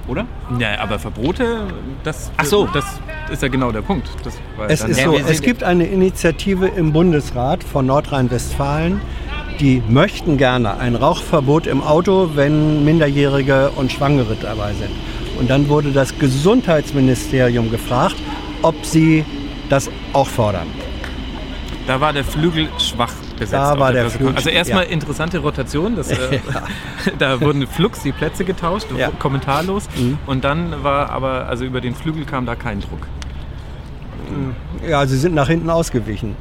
[0.09, 0.27] Oder?
[0.59, 1.67] Ja, aber Verbote,
[2.05, 2.69] das, Ach so.
[2.73, 2.85] das
[3.31, 4.09] ist ja genau der Punkt.
[4.23, 4.39] Das
[4.69, 9.01] Es ist so, es gibt eine Initiative im Bundesrat von Nordrhein-Westfalen,
[9.59, 14.91] die möchten gerne ein Rauchverbot im Auto, wenn Minderjährige und Schwangere dabei sind.
[15.39, 18.17] Und dann wurde das Gesundheitsministerium gefragt,
[18.63, 19.25] ob sie
[19.69, 20.69] das auch fordern.
[21.87, 23.53] Da war der Flügel schwach besetzt.
[23.55, 24.11] Da war der der.
[24.13, 24.91] Flügel- Also erstmal ja.
[24.91, 25.97] interessante Rotation.
[25.97, 26.41] Das, äh,
[27.19, 29.11] da wurden flugs die Plätze getauscht, Ja.
[29.11, 29.19] Mhm.
[29.19, 29.89] kommentarlos.
[30.27, 33.01] Und dann war aber, also über den Flügel kam da kein Druck.
[34.89, 36.37] Ja, sie sind nach hinten ausgewichen.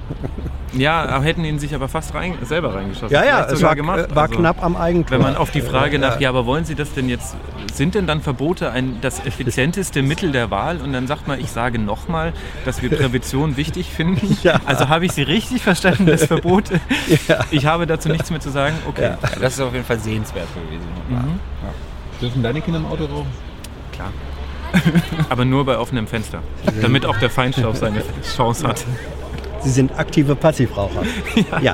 [0.74, 3.13] Ja, hätten ihn sich aber fast rein, selber reingeschossen.
[3.13, 4.13] Ja, ja, es war, gemacht.
[4.13, 5.17] war Also, knapp am Eigentor.
[5.17, 6.21] Wenn man auf die Frage nach, Ja.
[6.21, 7.36] ja, aber wollen Sie das denn jetzt,
[7.74, 10.82] sind denn dann Verbote ein, das effizienteste Mittel der Wahl?
[10.82, 12.34] Und dann sagt man, ich sage nochmal,
[12.65, 14.38] dass wir Prävention wichtig finden.
[14.43, 14.60] Ja.
[14.65, 16.65] Also habe ich Sie richtig verstanden, das Verbot?
[17.52, 18.76] Ich habe dazu nichts mehr zu sagen.
[18.88, 19.10] Okay, Ja.
[19.21, 20.86] Ja, das ist auf jeden Fall sehenswert gewesen.
[21.10, 21.39] Mhm.
[22.21, 23.28] Dürfen deine Kinder im Auto rauchen?
[23.93, 24.12] klar.
[25.30, 26.39] Aber nur bei offenem Fenster,
[26.82, 28.01] damit auch der Feinstaub seine
[28.36, 28.84] Chance hat.
[29.62, 31.04] Sie sind aktive Passivraucher.
[31.62, 31.73] Ja,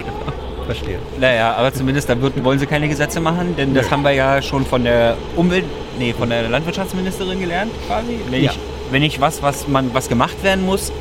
[0.65, 0.99] verstehe.
[1.19, 4.41] Naja, aber zumindest da wird, wollen sie keine Gesetze machen, denn das haben wir ja
[4.41, 5.65] schon von der Umwelt,
[5.97, 8.19] nee, von der Landwirtschaftsministerin gelernt, quasi.
[8.29, 8.51] Wenn, Ja.
[8.51, 8.59] ich,
[8.91, 10.91] wenn ich was, was man, was gemacht werden muss,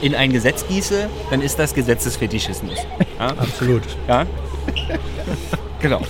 [0.00, 2.78] in ein Gesetz gieße, dann ist das Gesetzesfetischismus.
[3.18, 3.26] Ja?
[3.26, 3.82] Absolut.
[4.06, 4.24] ja?
[5.80, 6.00] genau.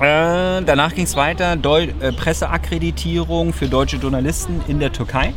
[0.00, 5.34] Äh, danach ging es weiter, Deu äh, Presseakkreditierung für deutsche Journalisten in der Türkei.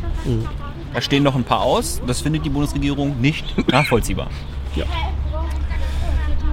[0.94, 2.00] Da stehen noch ein paar aus.
[2.06, 4.28] Das findet die Bundesregierung nicht nachvollziehbar.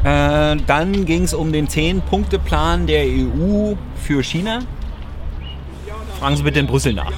[0.03, 4.59] Äh, dann ging es um den 10-Punkte-Plan der EU für China.
[6.19, 7.11] Fragen Sie bitte in Brüssel nach.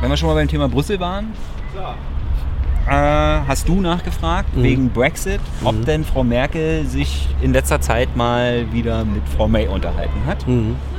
[0.00, 1.32] Wenn wir schon mal beim Thema Brüssel waren,
[2.86, 8.70] äh, hast du nachgefragt wegen Brexit, ob denn Frau Merkel sich in letzter Zeit mal
[8.72, 10.44] wieder mit Frau May unterhalten hat.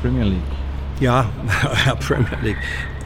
[0.02, 0.41] Premier League.
[1.02, 1.26] Ja,
[2.00, 2.58] Premier League.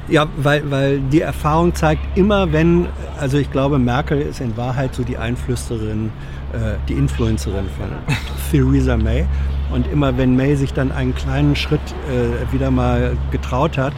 [0.10, 2.88] Ja, weil, weil die Erfahrung zeigt, immer wenn,
[3.20, 6.12] also ich glaube, Merkel ist in Wahrheit so die Einflüsterin,
[6.54, 7.90] äh, die Influencerin von
[8.52, 9.26] Theresa May.
[9.72, 13.94] Und immer wenn May sich dann einen kleinen Schritt äh, wieder mal getraut hat,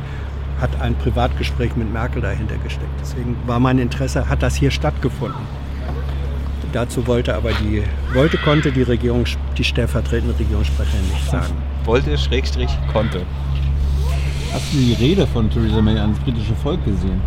[0.61, 2.91] hat ein Privatgespräch mit Merkel dahinter gesteckt.
[3.01, 5.41] Deswegen war mein Interesse, hat das hier stattgefunden.
[6.73, 9.25] Dazu wollte aber die, wollte, konnte die Regierung,
[9.57, 11.53] die stellvertretende Regierungssprecherin nicht sagen.
[11.83, 13.23] Wollte, Schrägstrich, konnte.
[14.53, 17.19] Hast du die Rede von Theresa May ans britische Volk gesehen?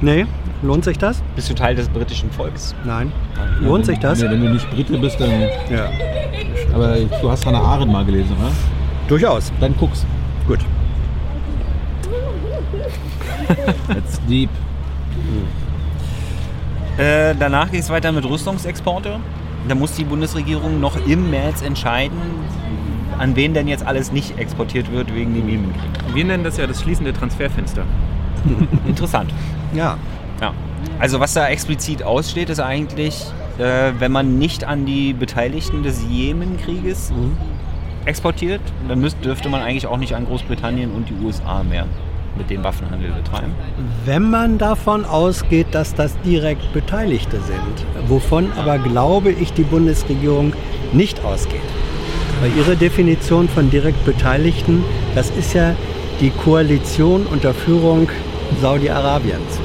[0.00, 0.26] Nee,
[0.62, 1.22] lohnt sich das?
[1.36, 2.74] Bist du Teil des britischen Volks?
[2.84, 3.12] Nein.
[3.60, 4.20] Lohnt sich das?
[4.20, 5.30] Nee, wenn du nicht Brite bist, dann.
[5.70, 5.90] Ja.
[6.74, 8.50] Aber du hast Hannah Arendt mal gelesen, oder?
[9.08, 9.52] Durchaus.
[9.60, 10.06] Dann guck's.
[10.46, 10.60] Gut.
[13.88, 14.50] That's deep.
[16.98, 19.18] Äh, danach ging es weiter mit Rüstungsexporte.
[19.68, 22.18] Da muss die Bundesregierung noch im März entscheiden,
[23.18, 25.90] an wen denn jetzt alles nicht exportiert wird wegen dem Jemenkrieg.
[26.12, 27.84] Wir nennen das ja das schließende Transferfenster.
[28.86, 29.32] Interessant.
[29.72, 29.96] Ja.
[30.40, 30.52] Ja.
[30.98, 33.24] Also was da explizit aussteht, ist eigentlich,
[33.58, 37.12] äh, wenn man nicht an die Beteiligten des Jemenkrieges
[38.04, 41.86] exportiert, dann müsst, dürfte man eigentlich auch nicht an Großbritannien und die USA mehr
[42.36, 43.52] mit dem Waffenhandel betreiben.
[44.04, 50.52] Wenn man davon ausgeht, dass das direkt Beteiligte sind, wovon aber glaube ich die Bundesregierung
[50.92, 51.60] nicht ausgeht.
[52.40, 55.74] Weil ihre Definition von direkt Beteiligten, das ist ja
[56.20, 58.08] die Koalition unter Führung
[58.60, 59.60] Saudi-Arabiens.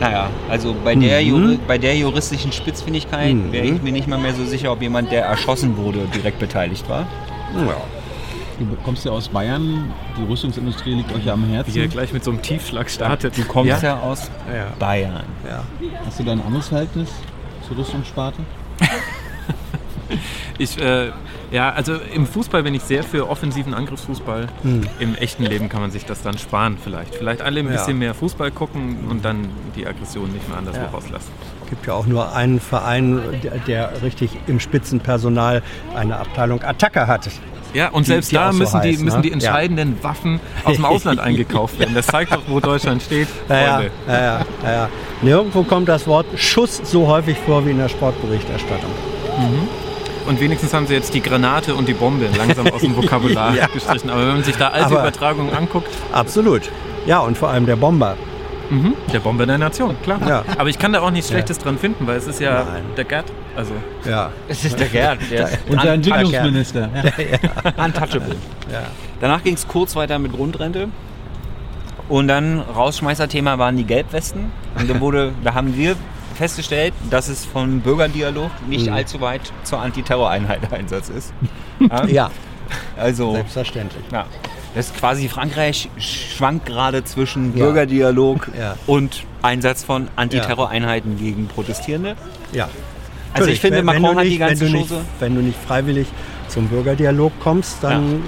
[0.00, 1.60] Naja, also bei der, Mhm.
[1.68, 3.52] Bei der juristischen Spitzfindigkeit Mhm.
[3.52, 6.88] wäre ich mir nicht mal mehr so sicher, ob jemand, der erschossen wurde, direkt beteiligt
[6.88, 7.06] war.
[7.54, 7.76] Ja.
[8.70, 11.74] Du kommst ja aus Bayern, die Rüstungsindustrie liegt euch ja am Herzen.
[11.74, 13.36] Wie er gleich mit so einem Tiefschlag startet.
[13.36, 13.96] Du kommst ja?
[13.96, 14.66] ja, aus Ja.
[14.78, 15.24] Bayern.
[15.48, 15.64] Ja.
[16.06, 17.08] Hast du da ein anderes Verhältnis
[17.66, 18.38] zur Rüstungssparte?
[20.58, 21.10] Ich, äh,
[21.50, 24.48] ja, also im Fußball bin ich sehr für offensiven Angriffsfußball.
[24.98, 27.14] Im echten Leben kann man sich das dann sparen vielleicht.
[27.14, 31.30] Vielleicht alle ein bisschen mehr Fußball gucken und dann die Aggression nicht mehr anderswo rauslassen.
[31.70, 35.62] gibt ja auch nur einen Verein, der, der richtig im Spitzenpersonal
[35.94, 37.28] eine Abteilung Attacke hat.
[37.74, 39.22] Ja, und Die- selbst die da auch so müssen, die, heißt, müssen ne?
[39.22, 39.34] die Ja.
[39.34, 41.94] entscheidenden Waffen aus dem Ausland eingekauft werden.
[41.94, 43.28] Das zeigt doch, wo Deutschland steht.
[43.48, 44.88] Ja, ja, ja, ja, ja, ja.
[45.22, 48.90] Nirgendwo kommt das Wort Schuss so häufig vor wie in der Sportberichterstattung.
[50.26, 53.66] Und wenigstens haben sie jetzt die Granate und die Bombe langsam aus dem Vokabular Ja.
[53.66, 54.08] gestrichen.
[54.10, 56.62] Aber wenn man sich da alte Aber- Übertragungen anguckt, Absolut.
[57.06, 58.16] Ja, und vor allem der Bomber.
[58.72, 60.18] Mhm, der Bomber der Nation, klar.
[60.26, 60.44] Ja.
[60.58, 62.82] Aber ich kann da auch nichts Schlechtes dran finden, weil es ist ja Nein.
[62.96, 63.26] der Gerd.
[63.56, 63.72] Also,
[64.04, 64.30] Ja.
[64.48, 66.24] Es ist der Gerd, der ist Und der untouchable.
[66.24, 66.88] Entwicklungsminister.
[67.76, 67.84] Ja.
[67.84, 68.36] untouchable.
[68.72, 68.82] Ja.
[69.20, 70.88] Danach ging es kurz weiter mit Grundrente.
[72.08, 74.50] Und dann Rausschmeißerthema waren die Gelbwesten.
[74.78, 75.94] Und da, wurde, da haben wir
[76.34, 78.94] festgestellt, dass es vom Bürgerdialog nicht Mhm.
[78.94, 81.32] allzu weit zur Antiterroreinheit Einsatz ist.
[82.08, 82.30] ja,
[82.96, 84.02] Also, selbstverständlich.
[84.10, 84.24] ja.
[84.74, 87.64] Das ist quasi Frankreich schwankt gerade zwischen Ja.
[87.64, 88.76] Bürgerdialog Ja.
[88.86, 92.16] und Einsatz von Antiterroreinheiten gegen Protestierende.
[92.52, 92.68] Ja.
[93.34, 94.90] Also ich finde, wenn- Macron wenn du hat die nicht- ganze wenn nicht.
[95.20, 96.06] Wenn du nicht freiwillig
[96.52, 98.22] zum Bürgerdialog kommst, dann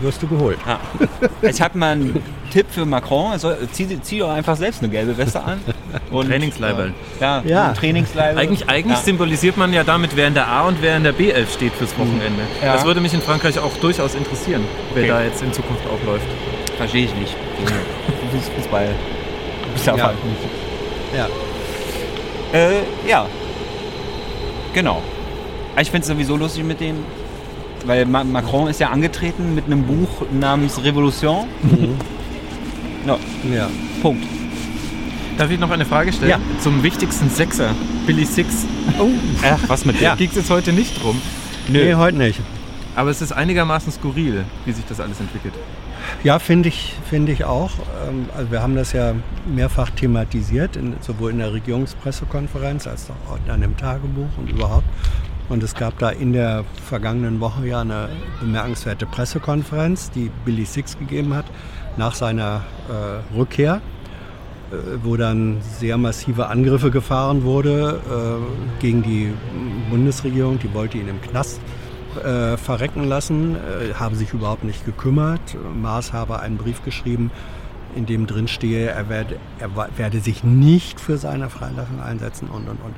[0.00, 0.58] wirst du geholt.
[0.66, 0.80] Ja.
[1.48, 3.32] Ich habe mal einen Tipp für Macron.
[3.32, 5.60] Er soll, zieh, zieh doch einfach selbst eine gelbe Weste an.
[6.10, 6.92] Und, Trainingsleiberl.
[7.20, 7.68] Ja, Ja.
[7.68, 8.42] ein Trainingsleiberl.
[8.42, 9.04] Eigentlich, eigentlich ja.
[9.04, 11.96] symbolisiert man ja damit, wer in der A und wer in der B11 steht fürs
[11.98, 12.42] Wochenende.
[12.62, 12.72] Ja.
[12.74, 14.62] Das würde mich in Frankreich auch durchaus interessieren,
[14.94, 15.12] wer Okay.
[15.12, 16.26] da jetzt in Zukunft aufläuft.
[16.76, 17.34] Verstehe ich nicht.
[18.34, 18.88] Fuß- Fußball.
[19.74, 19.96] Ist ja.
[19.96, 20.04] Ja.
[20.06, 21.16] halt nicht.
[21.16, 21.26] Ja.
[22.58, 23.26] Äh, ja.
[24.74, 25.02] Genau.
[25.80, 27.04] Ich finde es sowieso lustig mit denen,
[27.86, 31.46] weil Ma Macron ist ja angetreten mit einem Buch namens Revolution.
[33.06, 33.18] No,
[33.54, 33.68] ja.
[34.02, 34.24] Punkt.
[35.38, 36.30] Darf ich noch eine Frage stellen?
[36.30, 36.40] Ja.
[36.60, 37.74] Zum wichtigsten Sechser,
[38.06, 38.66] Billy Six.
[39.42, 40.14] Ach, was mit Ja.
[40.16, 41.20] Ging es jetzt heute nicht drum.
[41.68, 42.40] Nee, heute nicht.
[42.96, 45.54] Aber es ist einigermaßen skurril, wie sich das alles entwickelt.
[46.24, 47.70] Ja, finde ich, finde ich auch.
[48.08, 49.12] Ähm, Also wir haben das ja
[49.46, 54.86] mehrfach thematisiert, in, sowohl in der Regierungspressekonferenz als auch dann im Tagebuch und überhaupt.
[55.48, 58.08] Und es gab da in der vergangenen Woche ja eine
[58.40, 61.46] bemerkenswerte Pressekonferenz, die Billy Six gegeben hat,
[61.96, 63.80] nach seiner äh, Rückkehr,
[64.70, 69.32] äh, wo dann sehr massive Angriffe gefahren wurde äh, gegen die
[69.90, 70.58] Bundesregierung.
[70.58, 71.60] Die wollte ihn im Knast
[72.22, 75.56] äh, verrecken lassen, äh, haben sich überhaupt nicht gekümmert.
[75.74, 77.30] Maas habe einen Brief geschrieben,
[77.96, 82.68] in dem drin stehe, er werde, er werde sich nicht für seine Freilassung einsetzen und
[82.68, 82.94] und und.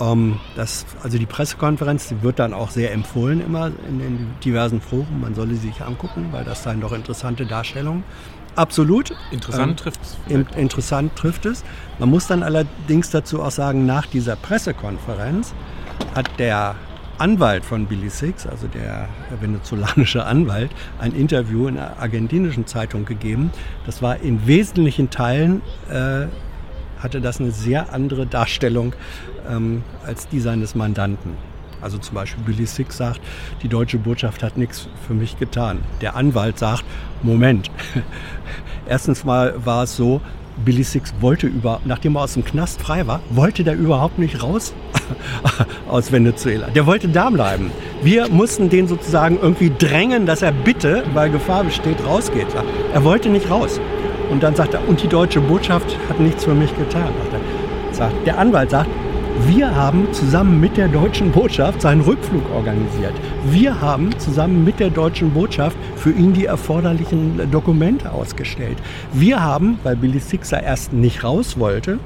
[0.00, 4.80] Ähm, das, also die Pressekonferenz, die wird dann auch sehr empfohlen immer in den diversen
[4.80, 5.20] Foren.
[5.20, 8.02] Man solle sie sich angucken, weil das seien doch interessante Darstellungen.
[8.56, 9.12] Absolut.
[9.32, 10.16] Interessant Ähm, trifft's.
[10.28, 11.64] in- Interessant trifft es.
[11.98, 15.54] Man muss dann allerdings dazu auch sagen, nach dieser Pressekonferenz
[16.14, 16.76] hat der
[17.18, 19.08] Anwalt von Billy Six, also der
[19.40, 23.52] venezolanische Anwalt, ein Interview in einer argentinischen Zeitung gegeben.
[23.86, 26.26] Das war in wesentlichen Teilen, äh,
[26.98, 28.94] hatte das eine sehr andere Darstellung
[29.50, 31.32] ähm, als die seines Mandanten.
[31.80, 33.20] Also zum Beispiel Billy Six sagt,
[33.62, 35.80] die deutsche Botschaft hat nichts für mich getan.
[36.00, 36.84] Der Anwalt sagt,
[37.22, 37.70] Moment,
[38.88, 40.22] erstens mal war es so,
[40.64, 44.42] Billy Six wollte über, nachdem er aus dem Knast frei war, wollte der überhaupt nicht
[44.42, 44.72] raus
[45.88, 46.68] aus Venezuela.
[46.68, 47.70] Der wollte da bleiben.
[48.02, 52.46] Wir mussten den sozusagen irgendwie drängen, dass er bitte, weil Gefahr besteht, rausgeht.
[52.92, 53.80] Er wollte nicht raus.
[54.30, 57.12] Und dann sagt er, und die deutsche Botschaft hat nichts für mich getan.
[57.98, 58.10] Er.
[58.26, 58.90] Der Anwalt sagt,
[59.40, 63.12] wir haben zusammen mit der deutschen Botschaft seinen Rückflug organisiert.
[63.46, 68.78] Wir haben zusammen mit der deutschen Botschaft für ihn die erforderlichen Dokumente ausgestellt.
[69.12, 71.98] Wir haben, weil Billy Sixer erst nicht raus wollte,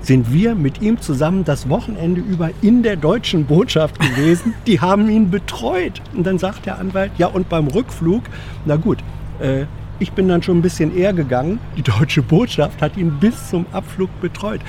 [0.00, 4.54] sind wir mit ihm zusammen das Wochenende über in der deutschen Botschaft gewesen.
[4.66, 6.00] Die haben ihn betreut.
[6.14, 8.22] Und dann sagt der Anwalt, ja und beim Rückflug,
[8.64, 8.98] na gut,
[9.38, 9.66] äh,
[9.98, 11.60] ich bin dann schon ein bisschen eher gegangen.
[11.76, 14.60] Die deutsche Botschaft hat ihn bis zum Abflug betreut.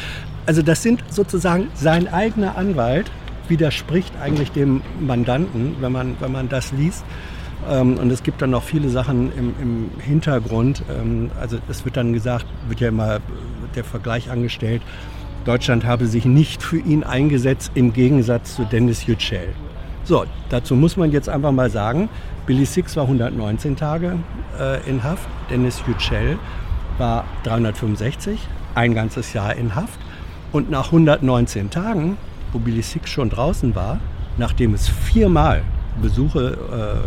[0.45, 3.11] Also das sind sozusagen sein eigener Anwalt
[3.47, 7.03] widerspricht eigentlich dem Mandanten, wenn man, wenn man das liest.
[7.69, 10.83] Ähm, und es gibt dann noch viele Sachen im, im Hintergrund.
[10.89, 13.19] Ähm, also es wird dann gesagt, wird ja immer
[13.75, 14.81] der Vergleich angestellt,
[15.45, 19.49] Deutschland habe sich nicht für ihn eingesetzt im Gegensatz zu Dennis Yücel.
[20.03, 22.09] So, dazu muss man jetzt einfach mal sagen,
[22.47, 24.17] Billy Six war 119 Tage
[24.59, 26.39] äh, in Haft, Dennis Yücel
[26.97, 28.39] war 365,
[28.73, 29.99] ein ganzes Jahr in Haft.
[30.55, 32.17] Und nach 119 Tagen,
[32.53, 33.99] wo Billy Six schon draußen war,
[34.37, 35.63] nachdem es viermal
[36.01, 36.57] Besuche,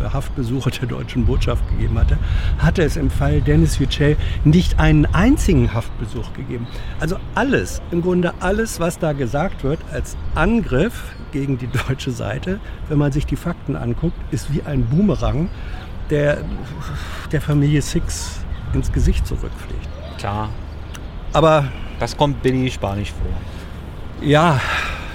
[0.05, 2.19] äh, Haftbesuche der deutschen Botschaft gegeben hatte,
[2.59, 6.67] hatte es im Fall Dennis Yücel nicht einen einzigen Haftbesuch gegeben.
[7.01, 12.61] Also alles, im Grunde alles, was da gesagt wird als Angriff gegen die deutsche Seite,
[12.91, 15.49] wenn man sich die Fakten anguckt, ist wie ein Boomerang,
[16.11, 16.45] der
[17.33, 18.41] der Familie Six
[18.75, 19.89] ins Gesicht zurückfliegt.
[20.19, 20.51] Klar,
[21.33, 21.65] Aber
[21.99, 24.27] das kommt Billy Spanisch vor.
[24.27, 24.61] ja,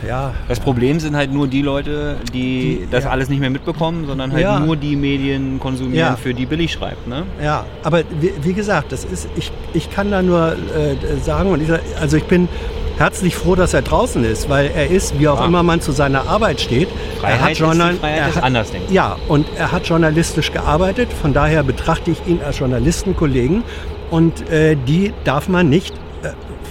[0.08, 3.10] ja, Das Problem sind halt nur die Leute, die, Die- das ja.
[3.10, 4.60] alles nicht mehr mitbekommen, sondern halt Ja.
[4.60, 6.16] nur die Medien konsumieren, Ja.
[6.18, 7.08] für die Billy schreibt.
[7.08, 7.24] Ne?
[7.42, 11.62] Ja, aber wie, wie gesagt, das ist, ich, ich kann da nur äh, sagen, und
[11.62, 11.70] ich,
[12.02, 12.50] also ich bin
[12.98, 15.46] herzlich froh, dass er draußen ist, weil er ist, wie auch Ja.
[15.46, 16.90] immer man zu seiner Arbeit steht,
[17.22, 18.92] Freiheit er hat Journal- Freiheit er hat- Andersdenkens.
[18.92, 23.64] Ja, und er hat journalistisch gearbeitet, von daher betrachte ich ihn als Journalistenkollegen
[24.12, 25.94] und äh, die darf man nicht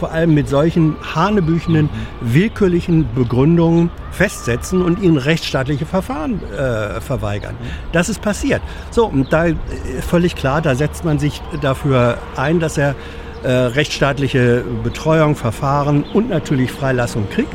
[0.02, 1.88] vor allem mit solchen hanebüchenen,
[2.20, 7.54] willkürlichen Begründungen festsetzen und ihnen rechtsstaatliche Verfahren äh, verweigern.
[7.92, 8.60] Das ist passiert.
[8.90, 9.54] So, und da äh,
[10.00, 12.96] völlig klar, da setzt man sich dafür ein, dass er
[13.44, 17.54] äh, rechtsstaatliche Betreuung, Verfahren und natürlich Freilassung kriegt.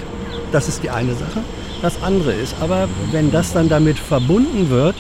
[0.54, 1.42] Das ist die eine Sache.
[1.82, 4.96] Das andere ist aber, wenn das dann damit verbunden wird,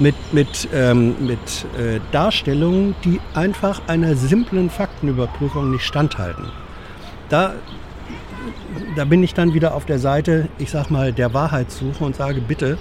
[0.00, 1.38] mit, mit, ähm, mit
[1.78, 6.44] äh, Darstellungen, die einfach einer simplen Faktenüberprüfung nicht standhalten.
[7.30, 7.54] Da,
[8.96, 12.40] da bin ich dann wieder auf der Seite, ich sag mal, der Wahrheitssuche und sage,
[12.40, 12.76] bitte,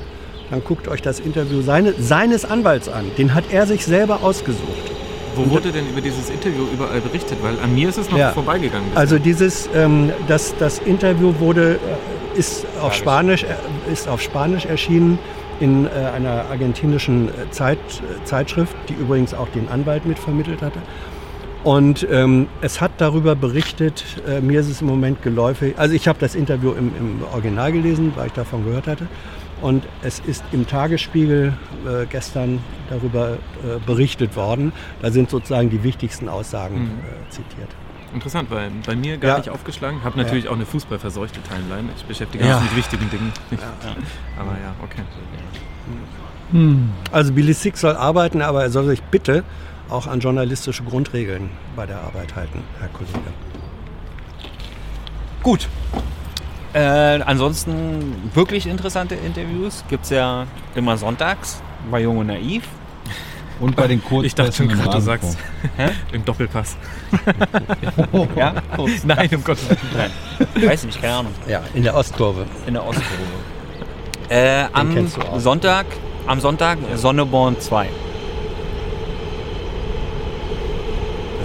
[0.49, 3.05] dann guckt euch das Interview seine, seines Anwalts an.
[3.17, 4.91] Den hat er sich selber ausgesucht.
[5.35, 7.37] Wo wurde denn über dieses Interview überall berichtet?
[7.41, 8.31] Weil an mir ist es noch Ja.
[8.31, 8.85] vorbeigegangen.
[8.89, 8.99] bisher.
[8.99, 11.75] Also dieses, ähm, das, das Interview wurde,
[12.35, 15.19] äh, ist auf Spanisch, äh, ist auf Spanisch erschienen
[15.59, 17.77] in äh, einer argentinischen äh, Zeit,
[18.25, 20.79] Zeitschrift, die übrigens auch den Anwalt mitvermittelt hatte.
[21.63, 26.07] Und ähm, es hat darüber berichtet, äh, mir ist es im Moment geläufig, also ich
[26.07, 29.07] habe das Interview im, im Original gelesen, weil ich davon gehört hatte.
[29.61, 31.51] Und es ist im Tagesspiegel
[31.85, 34.71] äh, gestern darüber äh, berichtet worden.
[35.01, 36.85] Da sind sozusagen die wichtigsten Aussagen Mhm.
[37.27, 37.67] äh, zitiert.
[38.13, 39.37] Interessant, weil bei mir gar Ja.
[39.39, 40.01] nicht aufgeschlagen.
[40.03, 41.89] Habe natürlich auch eine fußballverseuchte Timeline.
[41.97, 42.55] Ich beschäftige Ja.
[42.61, 43.33] mich mit wichtigen Dingen.
[44.39, 45.01] Aber ja, okay.
[47.11, 49.43] Also Billy Six soll arbeiten, aber er soll sich bitte
[49.89, 53.19] auch an journalistische Grundregeln bei der Arbeit halten, Herr Kollege.
[55.43, 55.67] Gut.
[56.73, 62.63] Äh, ansonsten wirklich interessante Interviews gibt es ja immer sonntags bei Jung und Naiv.
[63.59, 65.37] Und bei den Ich dachte Kurzpässen gerade, du sagst
[66.13, 66.77] im Doppelpass.
[68.35, 68.53] Ja?
[69.03, 69.79] Nein, um Gottes Willen.
[69.97, 70.69] Nein.
[70.69, 71.33] Weiß nicht, keine Ahnung.
[71.47, 72.45] Ja, in der Ostkurve.
[72.65, 73.09] In der Ostkurve.
[74.29, 75.07] Äh, am.
[75.37, 75.87] Sonntag,
[76.27, 77.89] am Sonntag Sonneborn 2.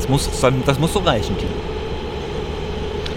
[0.04, 0.28] Das muss,
[0.66, 1.50] das muss so reichen, Timo.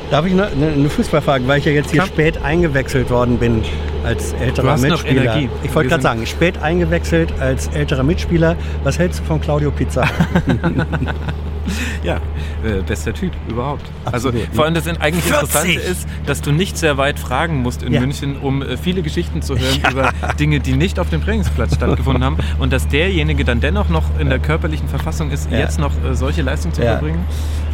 [0.10, 2.08] Darf ich eine, eine Fußballfrage, weil ich ja jetzt hier Klar.
[2.08, 3.62] spät eingewechselt worden bin
[4.06, 5.22] als älterer Du hast noch Mitspieler.
[5.24, 5.50] Energie.
[5.64, 8.56] Ich wollte gerade sagen, spät eingewechselt als älterer Mitspieler.
[8.86, 10.08] Was hältst du von Claudio Pizza?
[12.04, 12.16] Ja,
[12.64, 13.84] äh, bester Typ überhaupt.
[14.06, 15.42] also Absolut, vor allem das eigentlich 40.
[15.42, 18.00] Interessante ist, dass du nicht sehr weit fragen musst in Ja.
[18.02, 22.24] München, um äh, viele Geschichten zu hören über Dinge, die nicht auf dem Trainingsplatz stattgefunden
[22.24, 25.60] haben und dass derjenige dann dennoch noch in der körperlichen Verfassung ist, Ja.
[25.60, 26.92] jetzt noch äh, solche Leistungen zu Ja.
[26.94, 27.26] verbringen.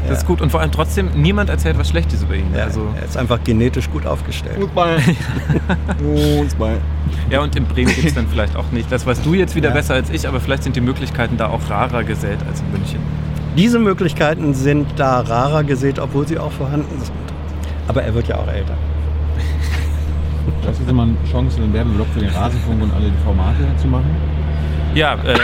[0.04, 0.18] Das Ja.
[0.18, 2.48] ist gut und vor allem trotzdem niemand erzählt was Schlechtes über ihn.
[2.56, 4.56] Ja, Also er ist einfach genetisch gut aufgestellt.
[4.60, 4.98] Fußball.
[6.00, 6.78] Fußball.
[7.30, 8.92] ja und in Bremen gibt es dann vielleicht auch nicht.
[8.92, 9.76] Das weißt du jetzt wieder Ja.
[9.76, 13.00] besser als ich, aber vielleicht sind die Möglichkeiten da auch rarer gesät als in München.
[13.56, 17.14] Diese Möglichkeiten sind da rarer gesät, obwohl sie auch vorhanden sind.
[17.88, 18.76] Aber er wird ja auch älter.
[20.66, 23.88] Das ist immer eine Chance, einen Werbeblock für den Rasenfunk und alle die Formate zu
[23.88, 24.10] machen.
[24.94, 25.36] Ja, äh,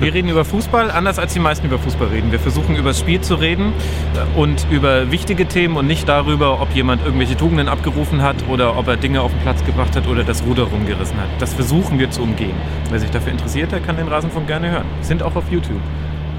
[0.00, 2.32] wir reden über Fußball, anders als die meisten über Fußball reden.
[2.32, 3.72] Wir versuchen über das Spiel zu reden
[4.14, 8.76] äh, und über wichtige Themen und nicht darüber, ob jemand irgendwelche Tugenden abgerufen hat oder
[8.76, 11.28] ob er Dinge auf den Platz gebracht hat oder das Ruder rumgerissen hat.
[11.38, 12.54] Das versuchen wir zu umgehen.
[12.90, 14.86] Wer sich dafür interessiert, der kann den Rasenfunk gerne hören.
[15.00, 15.80] Sind auch auf YouTube.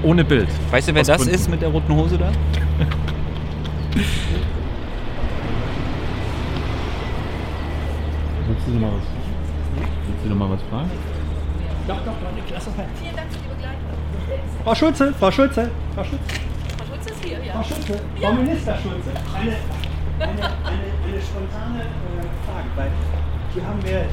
[0.02, 0.48] Ohne Bild.
[0.70, 1.34] Weißt du, wer Aus das Gründen.
[1.34, 2.30] ist mit der roten Hose da?
[8.48, 9.04] Willst du noch mal was,
[10.06, 10.90] willst du noch mal was fragen?
[14.64, 16.24] Frau Schulze, Frau Schulze, Frau Schulze,
[16.76, 17.52] Frau Schulze ist hier, ja.
[17.54, 19.10] Frau Schulze, Frau Minister Schulze.
[19.34, 19.56] Eine,
[20.20, 22.90] eine, eine, eine spontane äh, Frage, weil
[23.54, 24.04] die haben wir äh,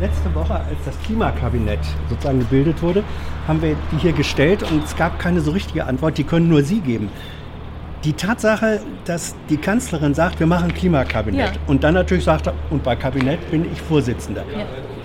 [0.00, 3.04] letzte Woche, als das Klimakabinett sozusagen gebildet wurde,
[3.46, 6.62] haben wir die hier gestellt und es gab keine so richtige Antwort, die können nur
[6.62, 7.08] Sie geben.
[8.04, 11.60] Die Tatsache, dass die Kanzlerin sagt, wir machen Klimakabinett Ja.
[11.66, 14.44] und dann natürlich sagt, und bei Kabinett bin ich Vorsitzender.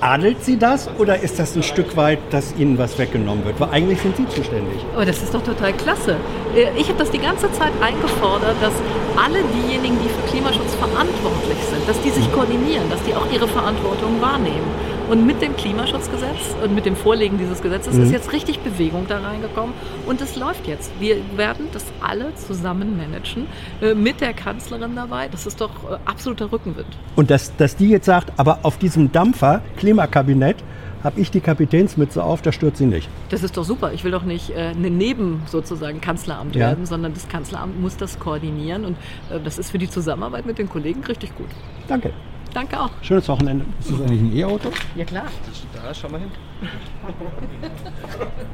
[0.02, 3.60] Adelt sie das oder ist das ein Stück weit, dass Ihnen was weggenommen wird?
[3.60, 4.80] Weil eigentlich sind Sie zuständig.
[4.94, 6.16] Aber das ist doch total klasse.
[6.56, 8.74] Äh, Ich habe das die ganze Zeit eingefordert, dass
[9.18, 13.48] alle diejenigen, die für Klimaschutz verantwortlich sind, dass die sich koordinieren, dass die auch ihre
[13.48, 14.68] Verantwortung wahrnehmen.
[15.10, 19.18] Und mit dem Klimaschutzgesetz und mit dem Vorlegen dieses Gesetzes ist jetzt richtig Bewegung da
[19.18, 19.74] reingekommen
[20.06, 20.92] und es läuft jetzt.
[21.00, 23.48] Wir werden das alle zusammen managen,
[23.82, 25.28] äh, mit der Kanzlerin dabei.
[25.28, 26.86] Das ist doch äh, absoluter Rückenwind.
[27.16, 30.58] Und dass, dass die jetzt sagt, aber auf diesem Dampfer, Klimakabinett,
[31.04, 33.10] habe ich die Kapitänsmütze auf, da stört sie nicht.
[33.30, 33.94] Das ist doch super.
[33.94, 36.68] Ich will doch nicht äh, eine Neben sozusagen Kanzleramt Ja.
[36.68, 38.98] werden, sondern das Kanzleramt muss das koordinieren und
[39.30, 41.48] äh, das ist für die Zusammenarbeit mit den Kollegen richtig gut.
[41.88, 42.12] Danke.
[42.54, 42.90] Danke auch.
[43.04, 43.64] Schönes Wochenende.
[43.80, 44.70] Ist das eigentlich ein E-Auto?
[44.96, 45.26] Ja klar.
[45.74, 46.32] Da, schau mal hin.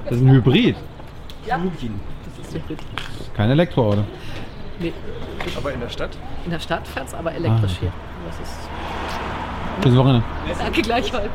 [0.06, 0.76] Das ist ein Hybrid,
[1.48, 1.58] Ja.
[1.58, 2.80] Das ist Hybrid.
[3.34, 4.04] kein Elektroauto.
[4.80, 4.92] Nee,
[5.58, 6.18] Aber in der Stadt?
[6.44, 7.82] in der Stadt fährt es aber elektrisch Ah.
[7.82, 7.92] hier.
[8.28, 8.70] Das ist
[9.82, 10.24] Bis Wochenende.
[10.60, 11.30] Danke gleichfalls.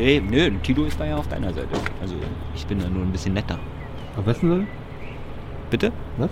[0.00, 1.68] Nee, nö, Tilo ist da ja auf deiner Seite.
[2.00, 2.14] Also
[2.54, 3.58] ich bin da nur ein bisschen netter.
[4.16, 4.66] Auf wessen Seite?
[5.68, 5.92] Bitte?
[6.16, 6.30] Was?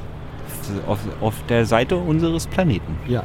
[0.87, 2.97] Auf, auf der Seite unseres Planeten.
[3.07, 3.25] Ja.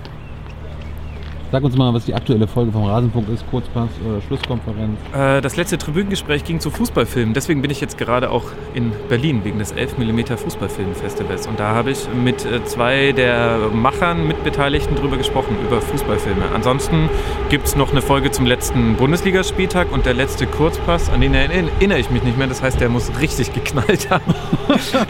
[1.53, 4.97] Sag uns mal, was die aktuelle Folge vom Rasenfunk ist, Kurzpass oder Schlusskonferenz.
[5.15, 7.35] Äh, das letzte Tribünengespräch ging zu Fußballfilmen.
[7.35, 11.45] Deswegen bin ich jetzt gerade auch in Berlin wegen des 11 mm Fußballfilmfestivals.
[11.45, 16.43] Und da habe ich mit äh, zwei der Machern, Mitbeteiligten drüber gesprochen, über Fußballfilme.
[16.55, 17.07] Ansonsten
[17.51, 21.99] gibt es noch eine Folge zum letzten Bundesligaspieltag und der letzte Kurzpass, an den erinnere
[21.99, 22.47] ich mich nicht mehr.
[22.47, 24.33] Das heißt, der muss richtig geknallt haben.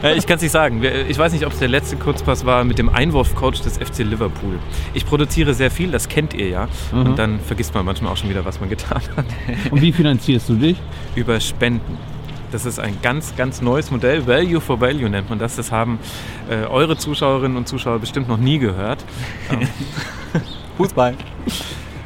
[0.03, 0.83] Äh, ich kann es nicht sagen.
[1.07, 4.59] Ich weiß nicht, ob es der letzte Kurzpass war mit dem Einwurfcoach des FC Liverpool.
[4.93, 6.67] Ich produziere sehr viel, das kennt ihr ja.
[6.91, 7.01] Mhm.
[7.01, 9.25] Und dann vergisst man manchmal auch schon wieder, was man getan hat
[9.71, 10.77] Und wie finanzierst du dich?
[11.15, 11.97] über Spenden.
[12.51, 14.27] Das ist ein ganz, ganz neues Modell.
[14.27, 15.55] Value for Value nennt man das.
[15.55, 15.97] Das haben
[16.49, 19.03] äh, eure Zuschauerinnen und Zuschauer bestimmt noch nie gehört.
[20.77, 21.15] Fußball.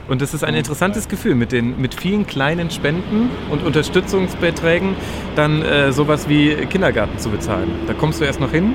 [0.08, 4.96] Und das ist ein interessantes Gefühl, mit, den, mit vielen kleinen Spenden und Unterstützungsbeträgen
[5.36, 7.70] dann äh, sowas wie Kindergarten zu bezahlen.
[7.88, 8.74] Da kommst du erst noch hin,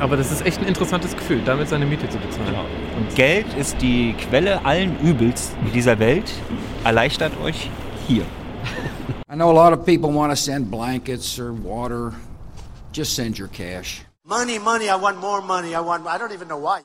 [0.00, 2.54] aber das ist echt ein interessantes Gefühl, damit seine Miete zu bezahlen.
[2.98, 6.32] Und Geld ist die Quelle allen Übels dieser Welt.
[6.82, 7.70] Erleichtert euch
[8.08, 8.24] hier.
[9.30, 12.12] I know a lot of people want to send blankets or water.
[12.92, 14.02] Just send your cash.
[14.24, 15.76] Money, money, I want more money.
[15.76, 16.76] I want, I don't even know why.